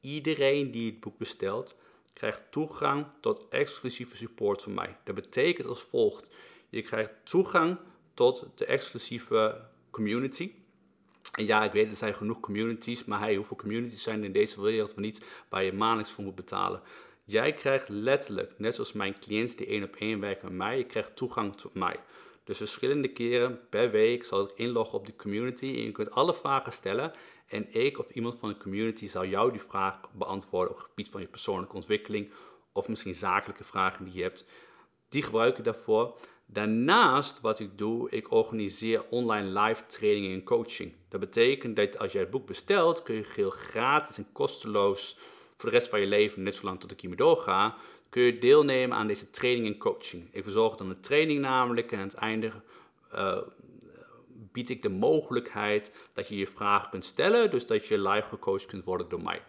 Iedereen 0.00 0.70
die 0.70 0.90
het 0.90 1.00
boek 1.00 1.18
bestelt, 1.18 1.76
krijgt 2.12 2.42
toegang 2.50 3.06
tot 3.20 3.48
exclusieve 3.48 4.16
support 4.16 4.62
van 4.62 4.74
mij. 4.74 4.96
Dat 5.04 5.14
betekent 5.14 5.66
als 5.66 5.82
volgt. 5.82 6.30
Je 6.68 6.82
krijgt 6.82 7.10
toegang 7.24 7.78
tot 8.14 8.46
de 8.54 8.64
exclusieve 8.64 9.60
community. 9.90 10.52
En 11.34 11.46
ja, 11.46 11.64
ik 11.64 11.72
weet, 11.72 11.90
er 11.90 11.96
zijn 11.96 12.14
genoeg 12.14 12.40
communities, 12.40 13.04
maar 13.04 13.20
hey, 13.20 13.34
hoeveel 13.34 13.56
communities 13.56 14.02
zijn 14.02 14.18
er 14.18 14.24
in 14.24 14.32
deze 14.32 14.62
wereld 14.62 14.92
van 14.92 15.02
niet 15.02 15.24
waar 15.48 15.64
je 15.64 15.72
maandelijks 15.72 16.12
voor 16.12 16.24
moet 16.24 16.34
betalen? 16.34 16.82
Jij 17.24 17.52
krijgt 17.52 17.88
letterlijk, 17.88 18.58
net 18.58 18.74
zoals 18.74 18.92
mijn 18.92 19.18
cliënten 19.18 19.56
die 19.56 19.66
één 19.66 19.82
op 19.82 19.96
één 19.96 20.20
werken 20.20 20.48
met 20.48 20.56
mij, 20.56 20.78
je 20.78 20.84
krijgt 20.84 21.16
toegang 21.16 21.56
tot 21.56 21.74
mij. 21.74 21.96
Dus 22.44 22.56
verschillende 22.56 23.08
keren 23.08 23.60
per 23.68 23.90
week 23.90 24.24
zal 24.24 24.44
ik 24.44 24.52
inloggen 24.54 24.98
op 24.98 25.06
de 25.06 25.16
community 25.16 25.66
en 25.66 25.82
je 25.82 25.92
kunt 25.92 26.10
alle 26.10 26.34
vragen 26.34 26.72
stellen. 26.72 27.12
En 27.46 27.74
ik 27.74 27.98
of 27.98 28.10
iemand 28.10 28.38
van 28.38 28.48
de 28.48 28.56
community 28.56 29.06
zal 29.06 29.24
jou 29.24 29.50
die 29.50 29.62
vraag 29.62 30.00
beantwoorden 30.12 30.70
op 30.70 30.76
het 30.76 30.86
gebied 30.88 31.08
van 31.08 31.20
je 31.20 31.26
persoonlijke 31.26 31.74
ontwikkeling 31.74 32.30
of 32.72 32.88
misschien 32.88 33.14
zakelijke 33.14 33.64
vragen 33.64 34.04
die 34.04 34.14
je 34.14 34.22
hebt. 34.22 34.44
Die 35.08 35.22
gebruik 35.22 35.58
ik 35.58 35.64
daarvoor. 35.64 36.14
Daarnaast 36.46 37.40
wat 37.40 37.60
ik 37.60 37.78
doe, 37.78 38.10
ik 38.10 38.30
organiseer 38.30 39.04
online 39.10 39.60
live 39.60 39.86
trainingen 39.86 40.32
en 40.32 40.44
coaching. 40.44 40.92
Dat 41.08 41.20
betekent 41.20 41.76
dat 41.76 41.98
als 41.98 42.12
jij 42.12 42.20
het 42.20 42.30
boek 42.30 42.46
bestelt, 42.46 43.02
kun 43.02 43.14
je 43.14 43.24
heel 43.34 43.50
gratis 43.50 44.18
en 44.18 44.32
kosteloos 44.32 45.18
voor 45.56 45.70
de 45.70 45.76
rest 45.76 45.88
van 45.88 46.00
je 46.00 46.06
leven, 46.06 46.42
net 46.42 46.54
zolang 46.54 46.80
tot 46.80 46.90
ik 46.90 47.00
hiermee 47.00 47.18
doorga, 47.18 47.76
kun 48.10 48.22
je 48.22 48.38
deelnemen 48.38 48.96
aan 48.96 49.06
deze 49.06 49.30
training 49.30 49.66
en 49.66 49.78
coaching. 49.78 50.28
Ik 50.32 50.42
verzorg 50.42 50.74
dan 50.74 50.90
een 50.90 51.00
training 51.00 51.40
namelijk 51.40 51.92
en 51.92 51.98
aan 51.98 52.04
het 52.04 52.14
einde 52.14 52.50
uh, 53.14 53.38
bied 54.52 54.70
ik 54.70 54.82
de 54.82 54.88
mogelijkheid 54.88 55.92
dat 56.12 56.28
je 56.28 56.36
je 56.36 56.46
vragen 56.46 56.90
kunt 56.90 57.04
stellen, 57.04 57.50
dus 57.50 57.66
dat 57.66 57.86
je 57.86 57.98
live 57.98 58.28
gecoacht 58.28 58.66
kunt 58.66 58.84
worden 58.84 59.08
door 59.08 59.22
mij. 59.22 59.42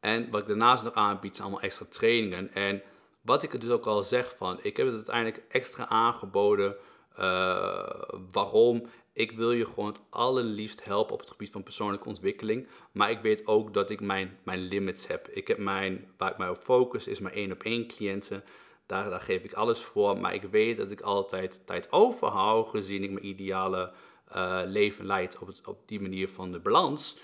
En 0.00 0.30
wat 0.30 0.40
ik 0.40 0.46
daarnaast 0.46 0.84
nog 0.84 0.92
aanbied 0.92 1.36
zijn 1.36 1.48
allemaal 1.48 1.64
extra 1.64 1.86
trainingen. 1.88 2.54
En 2.54 2.82
wat 3.20 3.42
ik 3.42 3.60
dus 3.60 3.70
ook 3.70 3.86
al 3.86 4.02
zeg 4.02 4.36
van, 4.36 4.58
ik 4.62 4.76
heb 4.76 4.86
het 4.86 4.94
uiteindelijk 4.94 5.42
extra 5.48 5.88
aangeboden. 5.88 6.76
Uh, 7.18 7.88
waarom? 8.32 8.86
Ik 9.14 9.32
wil 9.32 9.52
je 9.52 9.64
gewoon 9.64 9.86
het 9.86 10.00
allerliefst 10.10 10.84
helpen 10.84 11.12
op 11.12 11.20
het 11.20 11.30
gebied 11.30 11.50
van 11.50 11.62
persoonlijke 11.62 12.08
ontwikkeling. 12.08 12.68
Maar 12.92 13.10
ik 13.10 13.20
weet 13.20 13.46
ook 13.46 13.74
dat 13.74 13.90
ik 13.90 14.00
mijn, 14.00 14.38
mijn 14.44 14.60
limits 14.60 15.06
heb. 15.06 15.28
Ik 15.28 15.48
heb 15.48 15.58
mijn, 15.58 16.12
waar 16.16 16.30
ik 16.30 16.38
mij 16.38 16.48
op 16.48 16.62
focus 16.62 17.06
is 17.06 17.18
mijn 17.18 17.34
één 17.34 17.52
op 17.52 17.62
één 17.62 17.86
cliënten. 17.86 18.44
Daar, 18.86 19.10
daar 19.10 19.20
geef 19.20 19.42
ik 19.42 19.52
alles 19.52 19.80
voor. 19.80 20.18
Maar 20.18 20.34
ik 20.34 20.42
weet 20.42 20.76
dat 20.76 20.90
ik 20.90 21.00
altijd 21.00 21.66
tijd 21.66 21.92
overhoud 21.92 22.68
gezien 22.68 23.02
ik 23.02 23.10
mijn 23.10 23.26
ideale 23.26 23.92
uh, 24.36 24.60
leven 24.64 25.06
leid 25.06 25.38
op, 25.38 25.46
het, 25.46 25.66
op 25.66 25.88
die 25.88 26.00
manier 26.00 26.28
van 26.28 26.52
de 26.52 26.60
balans. 26.60 27.16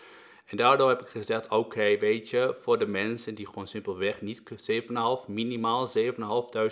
En 0.45 0.57
daardoor 0.57 0.89
heb 0.89 1.03
ik 1.03 1.09
gezegd, 1.09 1.49
oké, 1.49 1.99
weet 1.99 2.29
je, 2.29 2.55
voor 2.55 2.79
de 2.79 2.87
mensen 2.87 3.35
die 3.35 3.47
gewoon 3.47 3.67
simpelweg 3.67 4.21
niet 4.21 4.43
7,5, 4.71 5.29
minimaal 5.29 5.89
7.500 5.99 6.03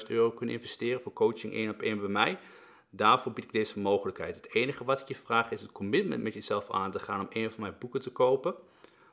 euro 0.08 0.30
kunnen 0.30 0.54
investeren 0.54 1.00
voor 1.00 1.12
coaching 1.12 1.52
één 1.52 1.70
op 1.70 1.82
één 1.82 1.98
bij 2.00 2.08
mij 2.08 2.38
Daarvoor 2.90 3.32
bied 3.32 3.44
ik 3.44 3.52
deze 3.52 3.78
mogelijkheid. 3.78 4.36
Het 4.36 4.54
enige 4.54 4.84
wat 4.84 5.00
ik 5.00 5.08
je 5.08 5.14
vraag 5.14 5.50
is 5.50 5.60
het 5.60 5.72
commitment 5.72 6.22
met 6.22 6.34
jezelf 6.34 6.70
aan 6.70 6.90
te 6.90 6.98
gaan 6.98 7.20
om 7.20 7.26
een 7.30 7.50
van 7.50 7.60
mijn 7.60 7.76
boeken 7.78 8.00
te 8.00 8.10
kopen. 8.10 8.54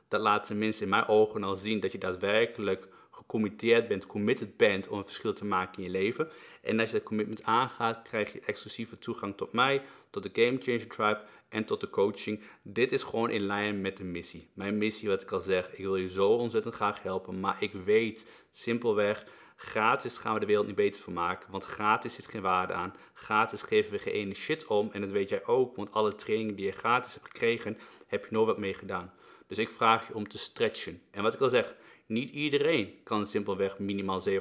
Dat 0.08 0.20
laat 0.20 0.46
tenminste 0.46 0.82
in 0.82 0.90
mijn 0.90 1.08
ogen 1.08 1.44
al 1.44 1.56
zien 1.56 1.80
dat 1.80 1.92
je 1.92 1.98
daadwerkelijk 1.98 2.88
gecommitteerd 3.10 3.88
bent, 3.88 4.06
committed 4.06 4.56
bent 4.56 4.88
om 4.88 4.98
een 4.98 5.04
verschil 5.04 5.32
te 5.32 5.44
maken 5.44 5.76
in 5.76 5.82
je 5.82 5.98
leven. 5.98 6.28
En 6.62 6.80
als 6.80 6.90
je 6.90 6.96
dat 6.96 7.06
commitment 7.06 7.42
aangaat, 7.42 8.02
krijg 8.02 8.32
je 8.32 8.40
exclusieve 8.40 8.98
toegang 8.98 9.36
tot 9.36 9.52
mij, 9.52 9.82
tot 10.10 10.22
de 10.22 10.42
Game 10.42 10.58
Changer 10.60 10.86
Tribe 10.86 11.20
en 11.48 11.64
tot 11.64 11.80
de 11.80 11.90
coaching. 11.90 12.40
Dit 12.62 12.92
is 12.92 13.02
gewoon 13.02 13.30
in 13.30 13.46
lijn 13.46 13.80
met 13.80 13.96
de 13.96 14.04
missie. 14.04 14.48
Mijn 14.54 14.78
missie, 14.78 15.08
wat 15.08 15.22
ik 15.22 15.32
al 15.32 15.40
zeg, 15.40 15.72
ik 15.72 15.84
wil 15.84 15.96
je 15.96 16.08
zo 16.08 16.28
ontzettend 16.28 16.74
graag 16.74 17.02
helpen, 17.02 17.40
maar 17.40 17.56
ik 17.62 17.72
weet 17.72 18.26
simpelweg 18.50 19.26
Gratis 19.56 20.18
gaan 20.18 20.34
we 20.34 20.40
de 20.40 20.46
wereld 20.46 20.66
niet 20.66 20.74
beter 20.74 21.02
van 21.02 21.12
maken, 21.12 21.50
want 21.50 21.64
gratis 21.64 22.14
zit 22.14 22.26
geen 22.26 22.42
waarde 22.42 22.72
aan. 22.72 22.94
Gratis 23.12 23.62
geven 23.62 23.92
we 23.92 23.98
geen 23.98 24.12
ene 24.12 24.34
shit 24.34 24.66
om 24.66 24.90
en 24.92 25.00
dat 25.00 25.10
weet 25.10 25.28
jij 25.28 25.46
ook, 25.46 25.76
want 25.76 25.92
alle 25.92 26.14
trainingen 26.14 26.54
die 26.56 26.66
je 26.66 26.72
gratis 26.72 27.14
hebt 27.14 27.26
gekregen, 27.26 27.78
heb 28.06 28.24
je 28.24 28.30
nooit 28.30 28.46
wat 28.46 28.58
mee 28.58 28.74
gedaan. 28.74 29.12
Dus 29.46 29.58
ik 29.58 29.68
vraag 29.68 30.08
je 30.08 30.14
om 30.14 30.28
te 30.28 30.38
stretchen. 30.38 31.02
En 31.10 31.22
wat 31.22 31.34
ik 31.34 31.40
al 31.40 31.48
zeg, 31.48 31.74
niet 32.06 32.30
iedereen 32.30 32.94
kan 33.04 33.26
simpelweg 33.26 33.78
minimaal 33.78 34.20
7.500 34.28 34.36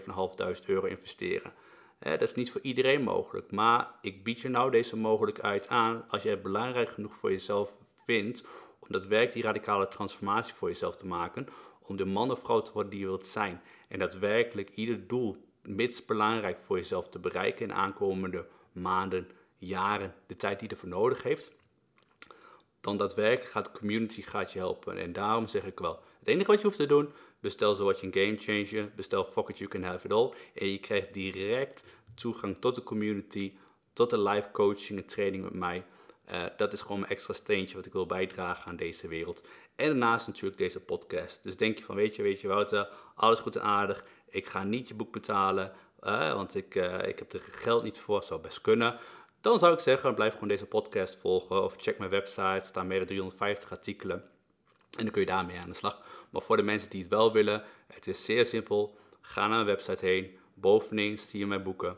euro 0.65 0.85
investeren. 0.85 1.53
dat 1.99 2.21
is 2.21 2.33
niet 2.33 2.51
voor 2.51 2.61
iedereen 2.61 3.03
mogelijk, 3.03 3.51
maar 3.51 3.91
ik 4.01 4.23
bied 4.23 4.39
je 4.39 4.49
nou 4.49 4.71
deze 4.71 4.97
mogelijkheid 4.97 5.67
aan 5.67 6.05
als 6.07 6.23
jij 6.23 6.31
het 6.31 6.41
belangrijk 6.41 6.89
genoeg 6.89 7.15
voor 7.15 7.31
jezelf 7.31 7.77
vindt 8.05 8.43
om 8.79 8.87
daadwerkelijk 8.89 9.33
die 9.33 9.43
radicale 9.43 9.87
transformatie 9.87 10.53
voor 10.53 10.67
jezelf 10.67 10.95
te 10.95 11.07
maken, 11.07 11.47
om 11.81 11.95
de 11.95 12.05
man 12.05 12.31
of 12.31 12.39
vrouw 12.39 12.61
te 12.61 12.71
worden 12.71 12.91
die 12.91 12.99
je 12.99 13.05
wilt 13.05 13.27
zijn. 13.27 13.61
En 13.87 13.99
daadwerkelijk 13.99 14.69
ieder 14.69 15.07
doel, 15.07 15.37
mits 15.61 16.05
belangrijk 16.05 16.59
voor 16.59 16.77
jezelf 16.77 17.09
te 17.09 17.19
bereiken 17.19 17.65
in 17.65 17.73
aankomende 17.73 18.45
maanden, 18.71 19.29
jaren, 19.57 20.13
de 20.27 20.35
tijd 20.35 20.59
die 20.59 20.69
ervoor 20.69 20.89
nodig 20.89 21.23
heeft. 21.23 21.51
dan 22.81 22.97
daadwerkelijk 22.97 23.51
gaat 23.51 23.65
de 23.65 23.79
community 23.79 24.21
gaat 24.21 24.51
je 24.51 24.59
helpen. 24.59 24.97
En 24.97 25.13
daarom 25.13 25.47
zeg 25.47 25.65
ik 25.65 25.79
wel, 25.79 25.99
het 26.19 26.27
enige 26.27 26.51
wat 26.51 26.59
je 26.59 26.65
hoeft 26.65 26.79
te 26.79 26.85
doen, 26.85 27.09
bestel 27.39 27.75
zo 27.75 27.85
wat 27.85 27.99
je 27.99 28.07
een 28.07 28.13
game 28.13 28.65
changer, 28.65 28.91
bestel 28.95 29.23
Fuck 29.23 29.49
It 29.49 29.57
You 29.57 29.69
Can 29.69 29.83
Have 29.83 30.05
It 30.05 30.13
All. 30.13 30.33
En 30.53 30.71
je 30.71 30.79
krijgt 30.79 31.13
direct 31.13 31.83
toegang 32.13 32.57
tot 32.57 32.75
de 32.75 32.83
community, 32.83 33.53
tot 33.93 34.09
de 34.09 34.19
live 34.19 34.51
coaching 34.51 34.99
en 34.99 35.05
training 35.05 35.43
met 35.43 35.53
mij. 35.53 35.85
Uh, 36.31 36.43
dat 36.57 36.73
is 36.73 36.81
gewoon 36.81 36.99
mijn 36.99 37.11
extra 37.11 37.33
steentje 37.33 37.75
wat 37.75 37.85
ik 37.85 37.93
wil 37.93 38.05
bijdragen 38.05 38.65
aan 38.65 38.75
deze 38.75 39.07
wereld. 39.07 39.47
En 39.75 39.87
daarnaast 39.87 40.27
natuurlijk 40.27 40.57
deze 40.57 40.79
podcast. 40.79 41.43
Dus 41.43 41.57
denk 41.57 41.77
je 41.77 41.83
van, 41.83 41.95
weet 41.95 42.15
je, 42.15 42.21
weet 42.21 42.41
je 42.41 42.47
Wouter, 42.47 42.89
alles 43.15 43.39
goed 43.39 43.55
en 43.55 43.61
aardig. 43.61 44.05
Ik 44.29 44.47
ga 44.47 44.63
niet 44.63 44.87
je 44.87 44.93
boek 44.93 45.11
betalen, 45.11 45.71
uh, 46.01 46.33
want 46.33 46.55
ik, 46.55 46.75
uh, 46.75 47.07
ik 47.07 47.19
heb 47.19 47.33
er 47.33 47.41
geld 47.41 47.83
niet 47.83 47.99
voor, 47.99 48.23
zou 48.23 48.41
best 48.41 48.61
kunnen. 48.61 48.99
Dan 49.41 49.59
zou 49.59 49.73
ik 49.73 49.79
zeggen, 49.79 50.15
blijf 50.15 50.33
gewoon 50.33 50.47
deze 50.47 50.65
podcast 50.65 51.15
volgen 51.15 51.63
of 51.63 51.75
check 51.77 51.97
mijn 51.97 52.09
website, 52.09 52.67
staan 52.67 52.87
meer 52.87 52.97
dan 52.97 53.07
350 53.07 53.71
artikelen. 53.71 54.17
En 54.97 55.03
dan 55.03 55.11
kun 55.11 55.21
je 55.21 55.27
daarmee 55.27 55.59
aan 55.59 55.69
de 55.69 55.75
slag. 55.75 56.01
Maar 56.29 56.41
voor 56.41 56.57
de 56.57 56.63
mensen 56.63 56.89
die 56.89 57.01
het 57.01 57.09
wel 57.09 57.31
willen, 57.31 57.63
het 57.87 58.07
is 58.07 58.25
zeer 58.25 58.45
simpel. 58.45 58.97
Ga 59.21 59.39
naar 59.39 59.49
mijn 59.49 59.65
website 59.65 60.05
heen, 60.05 60.37
bovenin 60.53 61.17
zie 61.17 61.39
je 61.39 61.47
mijn 61.47 61.63
boeken. 61.63 61.97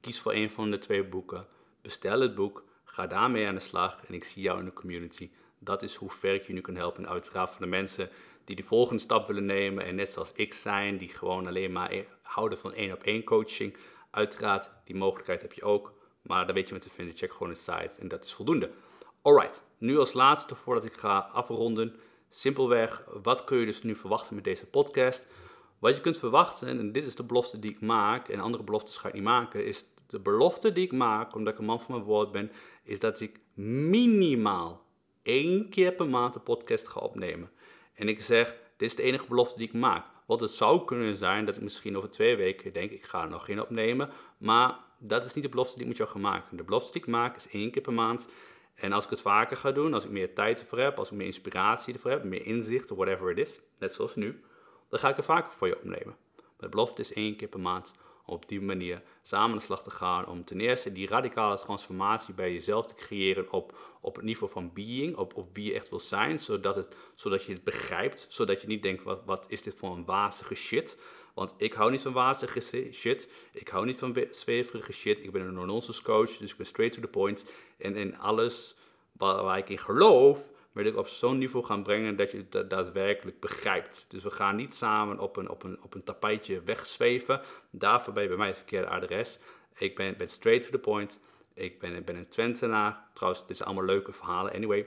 Kies 0.00 0.20
voor 0.20 0.32
een 0.32 0.50
van 0.50 0.70
de 0.70 0.78
twee 0.78 1.04
boeken, 1.04 1.46
bestel 1.82 2.20
het 2.20 2.34
boek, 2.34 2.64
ga 2.92 3.06
daarmee 3.06 3.46
aan 3.46 3.54
de 3.54 3.60
slag 3.60 3.98
en 4.06 4.14
ik 4.14 4.24
zie 4.24 4.42
jou 4.42 4.58
in 4.58 4.64
de 4.64 4.72
community. 4.72 5.30
Dat 5.58 5.82
is 5.82 5.94
hoe 5.94 6.10
ver 6.10 6.34
ik 6.34 6.42
je 6.42 6.52
nu 6.52 6.60
kan 6.60 6.74
helpen. 6.74 7.04
En 7.04 7.10
uiteraard 7.10 7.50
voor 7.50 7.60
de 7.60 7.66
mensen 7.66 8.08
die 8.44 8.56
de 8.56 8.62
volgende 8.62 9.02
stap 9.02 9.26
willen 9.26 9.44
nemen 9.44 9.84
en 9.84 9.94
net 9.94 10.10
zoals 10.10 10.32
ik 10.34 10.54
zijn, 10.54 10.98
die 10.98 11.08
gewoon 11.08 11.46
alleen 11.46 11.72
maar 11.72 11.92
e- 11.92 12.06
houden 12.22 12.58
van 12.58 12.74
één 12.74 12.92
op 12.92 13.02
één 13.02 13.24
coaching. 13.24 13.76
Uiteraard, 14.10 14.70
die 14.84 14.94
mogelijkheid 14.94 15.42
heb 15.42 15.52
je 15.52 15.62
ook. 15.62 15.94
Maar 16.22 16.44
daar 16.44 16.54
weet 16.54 16.68
je 16.68 16.74
me 16.74 16.80
te 16.80 16.90
vinden. 16.90 17.16
Check 17.16 17.32
gewoon 17.32 17.52
de 17.52 17.58
site 17.58 18.00
en 18.00 18.08
dat 18.08 18.24
is 18.24 18.34
voldoende. 18.34 18.70
Alright, 19.22 19.64
nu 19.78 19.98
als 19.98 20.12
laatste 20.12 20.54
voordat 20.54 20.84
ik 20.84 20.94
ga 20.94 21.18
afronden. 21.18 21.96
Simpelweg, 22.30 23.04
wat 23.22 23.44
kun 23.44 23.58
je 23.58 23.66
dus 23.66 23.82
nu 23.82 23.94
verwachten 23.94 24.34
met 24.34 24.44
deze 24.44 24.66
podcast? 24.66 25.26
Wat 25.82 25.96
je 25.96 26.00
kunt 26.00 26.18
verwachten, 26.18 26.68
en 26.68 26.92
dit 26.92 27.06
is 27.06 27.14
de 27.14 27.24
belofte 27.24 27.58
die 27.58 27.70
ik 27.70 27.80
maak, 27.80 28.28
en 28.28 28.40
andere 28.40 28.64
beloftes 28.64 28.96
ga 28.96 29.08
ik 29.08 29.14
niet 29.14 29.22
maken, 29.22 29.66
is 29.66 29.84
de 30.06 30.20
belofte 30.20 30.72
die 30.72 30.84
ik 30.84 30.92
maak, 30.92 31.34
omdat 31.34 31.52
ik 31.52 31.58
een 31.58 31.64
man 31.64 31.80
van 31.80 31.94
mijn 31.94 32.06
woord 32.06 32.32
ben, 32.32 32.52
is 32.84 32.98
dat 32.98 33.20
ik 33.20 33.40
minimaal 33.54 34.84
één 35.22 35.68
keer 35.68 35.92
per 35.92 36.08
maand 36.08 36.34
een 36.34 36.42
podcast 36.42 36.88
ga 36.88 37.00
opnemen. 37.00 37.50
En 37.94 38.08
ik 38.08 38.20
zeg, 38.20 38.56
dit 38.76 38.88
is 38.88 38.96
de 38.96 39.02
enige 39.02 39.26
belofte 39.28 39.58
die 39.58 39.66
ik 39.68 39.74
maak. 39.74 40.06
Want 40.26 40.40
het 40.40 40.50
zou 40.50 40.84
kunnen 40.84 41.16
zijn 41.16 41.44
dat 41.44 41.56
ik 41.56 41.62
misschien 41.62 41.96
over 41.96 42.10
twee 42.10 42.36
weken 42.36 42.72
denk, 42.72 42.90
ik 42.90 43.04
ga 43.04 43.22
er 43.22 43.30
nog 43.30 43.44
geen 43.44 43.60
opnemen. 43.60 44.10
Maar 44.38 44.78
dat 44.98 45.24
is 45.24 45.34
niet 45.34 45.44
de 45.44 45.50
belofte 45.50 45.74
die 45.74 45.82
ik 45.82 45.88
met 45.88 45.96
jou 45.96 46.10
ga 46.10 46.18
maken. 46.18 46.56
De 46.56 46.64
belofte 46.64 46.92
die 46.92 47.02
ik 47.02 47.08
maak 47.08 47.36
is 47.36 47.48
één 47.48 47.70
keer 47.70 47.82
per 47.82 47.92
maand. 47.92 48.28
En 48.74 48.92
als 48.92 49.04
ik 49.04 49.10
het 49.10 49.20
vaker 49.20 49.56
ga 49.56 49.72
doen, 49.72 49.94
als 49.94 50.04
ik 50.04 50.10
meer 50.10 50.34
tijd 50.34 50.60
ervoor 50.60 50.78
heb, 50.78 50.98
als 50.98 51.10
ik 51.10 51.16
meer 51.16 51.26
inspiratie 51.26 51.94
ervoor 51.94 52.10
heb, 52.10 52.24
meer 52.24 52.46
inzicht, 52.46 52.90
whatever 52.90 53.30
it 53.30 53.38
is, 53.38 53.60
net 53.78 53.92
zoals 53.92 54.14
nu, 54.14 54.42
dan 54.92 55.00
ga 55.00 55.08
ik 55.08 55.16
er 55.16 55.24
vaker 55.24 55.52
voor 55.52 55.66
je 55.66 55.76
opnemen. 55.76 56.16
De 56.56 56.68
belofte 56.68 57.00
is 57.00 57.12
één 57.12 57.36
keer 57.36 57.48
per 57.48 57.60
maand 57.60 57.92
om 58.24 58.34
op 58.34 58.48
die 58.48 58.60
manier 58.60 59.02
samen 59.22 59.50
aan 59.50 59.58
de 59.58 59.64
slag 59.64 59.82
te 59.82 59.90
gaan. 59.90 60.26
Om 60.26 60.44
ten 60.44 60.60
eerste 60.60 60.92
die 60.92 61.08
radicale 61.08 61.58
transformatie 61.58 62.34
bij 62.34 62.52
jezelf 62.52 62.86
te 62.86 62.94
creëren 62.94 63.52
op, 63.52 63.78
op 64.00 64.16
het 64.16 64.24
niveau 64.24 64.52
van 64.52 64.72
being, 64.72 65.16
op, 65.16 65.36
op 65.36 65.54
wie 65.54 65.64
je 65.64 65.74
echt 65.74 65.88
wil 65.88 66.00
zijn, 66.00 66.38
zodat, 66.38 66.76
het, 66.76 66.96
zodat 67.14 67.44
je 67.44 67.52
het 67.52 67.64
begrijpt, 67.64 68.26
zodat 68.28 68.60
je 68.60 68.66
niet 68.66 68.82
denkt, 68.82 69.02
wat, 69.02 69.22
wat 69.24 69.46
is 69.48 69.62
dit 69.62 69.74
voor 69.74 69.90
een 69.90 70.04
wazige 70.04 70.54
shit? 70.54 70.98
Want 71.34 71.54
ik 71.56 71.72
hou 71.72 71.90
niet 71.90 72.00
van 72.00 72.12
wazige 72.12 72.90
shit. 72.92 73.28
Ik 73.52 73.68
hou 73.68 73.86
niet 73.86 73.98
van 73.98 74.26
zweverige 74.30 74.92
shit. 74.92 75.24
Ik 75.24 75.32
ben 75.32 75.42
een 75.42 75.54
no-nonsense 75.54 76.02
coach, 76.02 76.36
dus 76.36 76.50
ik 76.50 76.56
ben 76.56 76.66
straight 76.66 76.94
to 76.94 77.00
the 77.00 77.08
point. 77.08 77.52
En 77.76 77.96
in 77.96 78.18
alles 78.18 78.74
waar, 79.12 79.42
waar 79.42 79.58
ik 79.58 79.68
in 79.68 79.78
geloof, 79.78 80.50
wil 80.72 80.84
ik 80.84 80.96
op 80.96 81.06
zo'n 81.06 81.38
niveau 81.38 81.64
gaan 81.64 81.82
brengen 81.82 82.16
dat 82.16 82.30
je 82.30 82.44
het 82.50 82.70
daadwerkelijk 82.70 83.40
begrijpt. 83.40 84.04
Dus 84.08 84.22
we 84.22 84.30
gaan 84.30 84.56
niet 84.56 84.74
samen 84.74 85.18
op 85.18 85.36
een, 85.36 85.48
op 85.48 85.62
een, 85.62 85.82
op 85.82 85.94
een 85.94 86.04
tapijtje 86.04 86.62
wegzweven. 86.62 87.40
Daarvoor 87.70 88.12
ben 88.12 88.22
je 88.22 88.28
bij 88.28 88.38
mij 88.38 88.46
het 88.46 88.56
verkeerde 88.56 88.88
adres. 88.88 89.38
Ik 89.74 89.96
ben, 89.96 90.16
ben 90.16 90.28
straight 90.28 90.64
to 90.64 90.70
the 90.70 90.78
point. 90.78 91.20
Ik 91.54 91.78
ben, 91.78 92.04
ben 92.04 92.16
een 92.16 92.28
Twentenaar. 92.28 93.04
Trouwens, 93.12 93.46
dit 93.46 93.56
zijn 93.56 93.68
allemaal 93.68 93.86
leuke 93.86 94.12
verhalen 94.12 94.52
anyway. 94.52 94.86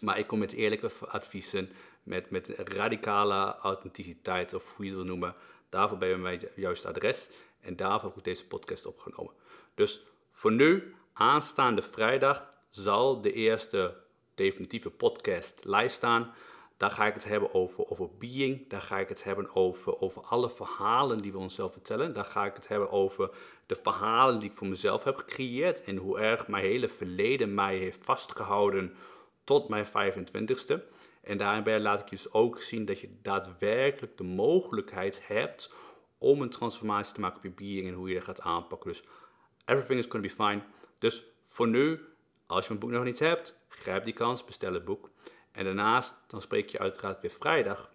Maar 0.00 0.18
ik 0.18 0.26
kom 0.26 0.38
met 0.38 0.52
eerlijke 0.52 0.90
adviezen, 1.06 1.70
met, 2.02 2.30
met 2.30 2.48
radicale 2.48 3.56
authenticiteit, 3.56 4.54
of 4.54 4.76
hoe 4.76 4.84
je 4.84 4.90
het 4.90 5.00
wil 5.00 5.08
noemen. 5.08 5.34
Daarvoor 5.68 5.98
ben 5.98 6.08
je 6.08 6.14
bij 6.14 6.22
mij 6.22 6.32
het 6.32 6.52
juiste 6.56 6.88
adres. 6.88 7.28
En 7.60 7.76
daarvoor 7.76 8.08
heb 8.08 8.18
ik 8.18 8.24
deze 8.24 8.46
podcast 8.46 8.86
opgenomen. 8.86 9.32
Dus 9.74 10.02
voor 10.30 10.52
nu, 10.52 10.94
aanstaande 11.12 11.82
vrijdag, 11.82 12.44
zal 12.70 13.20
de 13.20 13.32
eerste 13.32 13.96
definitieve 14.40 14.90
podcast 14.90 15.60
live 15.62 15.88
staan. 15.88 16.32
Daar 16.76 16.90
ga 16.90 17.06
ik 17.06 17.14
het 17.14 17.24
hebben 17.24 17.54
over, 17.54 17.90
over 17.90 18.08
being. 18.18 18.68
Daar 18.68 18.82
ga 18.82 18.98
ik 18.98 19.08
het 19.08 19.24
hebben 19.24 19.54
over, 19.54 20.00
over 20.00 20.22
alle 20.22 20.50
verhalen 20.50 21.18
die 21.18 21.32
we 21.32 21.38
onszelf 21.38 21.72
vertellen. 21.72 22.12
Daar 22.12 22.24
ga 22.24 22.44
ik 22.44 22.54
het 22.54 22.68
hebben 22.68 22.90
over 22.90 23.30
de 23.66 23.74
verhalen 23.82 24.40
die 24.40 24.50
ik 24.50 24.56
voor 24.56 24.66
mezelf 24.66 25.04
heb 25.04 25.16
gecreëerd. 25.16 25.84
En 25.84 25.96
hoe 25.96 26.18
erg 26.18 26.48
mijn 26.48 26.64
hele 26.64 26.88
verleden 26.88 27.54
mij 27.54 27.76
heeft 27.76 28.04
vastgehouden 28.04 28.94
tot 29.44 29.68
mijn 29.68 29.86
25ste. 29.86 30.78
En 31.22 31.38
daarbij 31.38 31.80
laat 31.80 32.00
ik 32.00 32.08
je 32.08 32.16
dus 32.16 32.32
ook 32.32 32.60
zien 32.60 32.84
dat 32.84 33.00
je 33.00 33.18
daadwerkelijk 33.22 34.16
de 34.16 34.24
mogelijkheid 34.24 35.20
hebt 35.26 35.72
om 36.18 36.42
een 36.42 36.50
transformatie 36.50 37.14
te 37.14 37.20
maken 37.20 37.36
op 37.36 37.42
je 37.42 37.50
being 37.50 37.86
en 37.86 37.94
hoe 37.94 38.08
je 38.08 38.14
dat 38.14 38.24
gaat 38.24 38.40
aanpakken. 38.40 38.90
Dus 38.90 39.04
everything 39.64 39.98
is 39.98 40.06
going 40.10 40.28
to 40.28 40.36
be 40.36 40.44
fine. 40.44 40.62
Dus 40.98 41.24
voor 41.42 41.68
nu, 41.68 42.00
als 42.50 42.66
je 42.66 42.68
mijn 42.74 42.80
boek 42.80 42.90
nog 42.90 43.04
niet 43.04 43.18
hebt, 43.18 43.54
grijp 43.68 44.04
die 44.04 44.14
kans, 44.14 44.44
bestel 44.44 44.74
het 44.74 44.84
boek. 44.84 45.10
En 45.52 45.64
daarnaast, 45.64 46.14
dan 46.26 46.40
spreek 46.40 46.68
je 46.68 46.78
uiteraard 46.78 47.20
weer 47.20 47.30
vrijdag. 47.30 47.90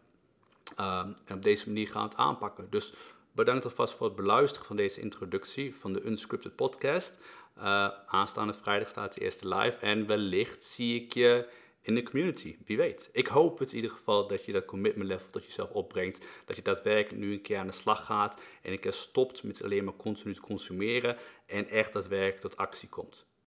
Um, 0.80 1.13
en 1.26 1.36
op 1.36 1.44
deze 1.44 1.68
manier 1.68 1.88
gaan 1.88 2.04
we 2.04 2.10
het 2.10 2.18
aanpakken. 2.18 2.70
Dus 2.70 2.94
bedankt 3.32 3.65
alvast 3.65 3.94
voor 3.94 4.08
het 4.08 4.15
beluisteren 4.15 4.68
van 4.68 4.76
deze 4.76 5.02
introductie 5.02 5.76
van 5.76 5.94
de 5.94 6.06
Unscripted 6.06 6.56
Podcast. 6.56 7.18
Uh, 7.58 7.88
aanstaande 8.06 8.54
vrijdag 8.54 8.88
staat 8.88 9.13
de 9.13 9.22
eerste 9.22 9.48
live. 9.48 9.78
En 9.78 10.08
wellicht 10.08 10.63
zie 10.63 11.02
ik 11.02 11.13
je 11.13 11.48
in 11.82 11.96
de 11.96 12.04
community. 12.04 12.58
Wie 12.65 12.78
weet. 12.78 13.10
Ik 13.12 13.28
hoop 13.28 13.60
het 13.60 13.70
in 13.70 13.76
ieder 13.76 13.91
geval 13.91 14.28
dat 14.28 14.46
je 14.46 14.52
dat 14.52 14.65
commitment 14.65 15.08
level 15.08 15.30
tot 15.30 15.46
jezelf 15.46 15.70
opbrengt. 15.70 16.26
Dat 16.46 16.56
je 16.56 16.62
daadwerkelijk 16.62 17.24
nu 17.24 17.34
een 17.34 17.41
keer 17.41 17.58
aan 17.58 17.68
de 17.68 17.74
slag 17.74 18.06
gaat. 18.06 18.41
En 18.62 18.72
een 18.72 18.80
keer 18.80 18.94
stopt 18.94 19.44
met 19.44 19.63
alleen 19.63 19.84
maar 19.84 19.96
continu 19.96 20.34
te 20.34 20.41
consumeren. 20.41 21.18
En 21.46 21.68
echt 21.68 21.94
daadwerkelijk 21.94 22.41
tot 22.41 22.58
actie 22.58 22.89
komt. 22.89 23.26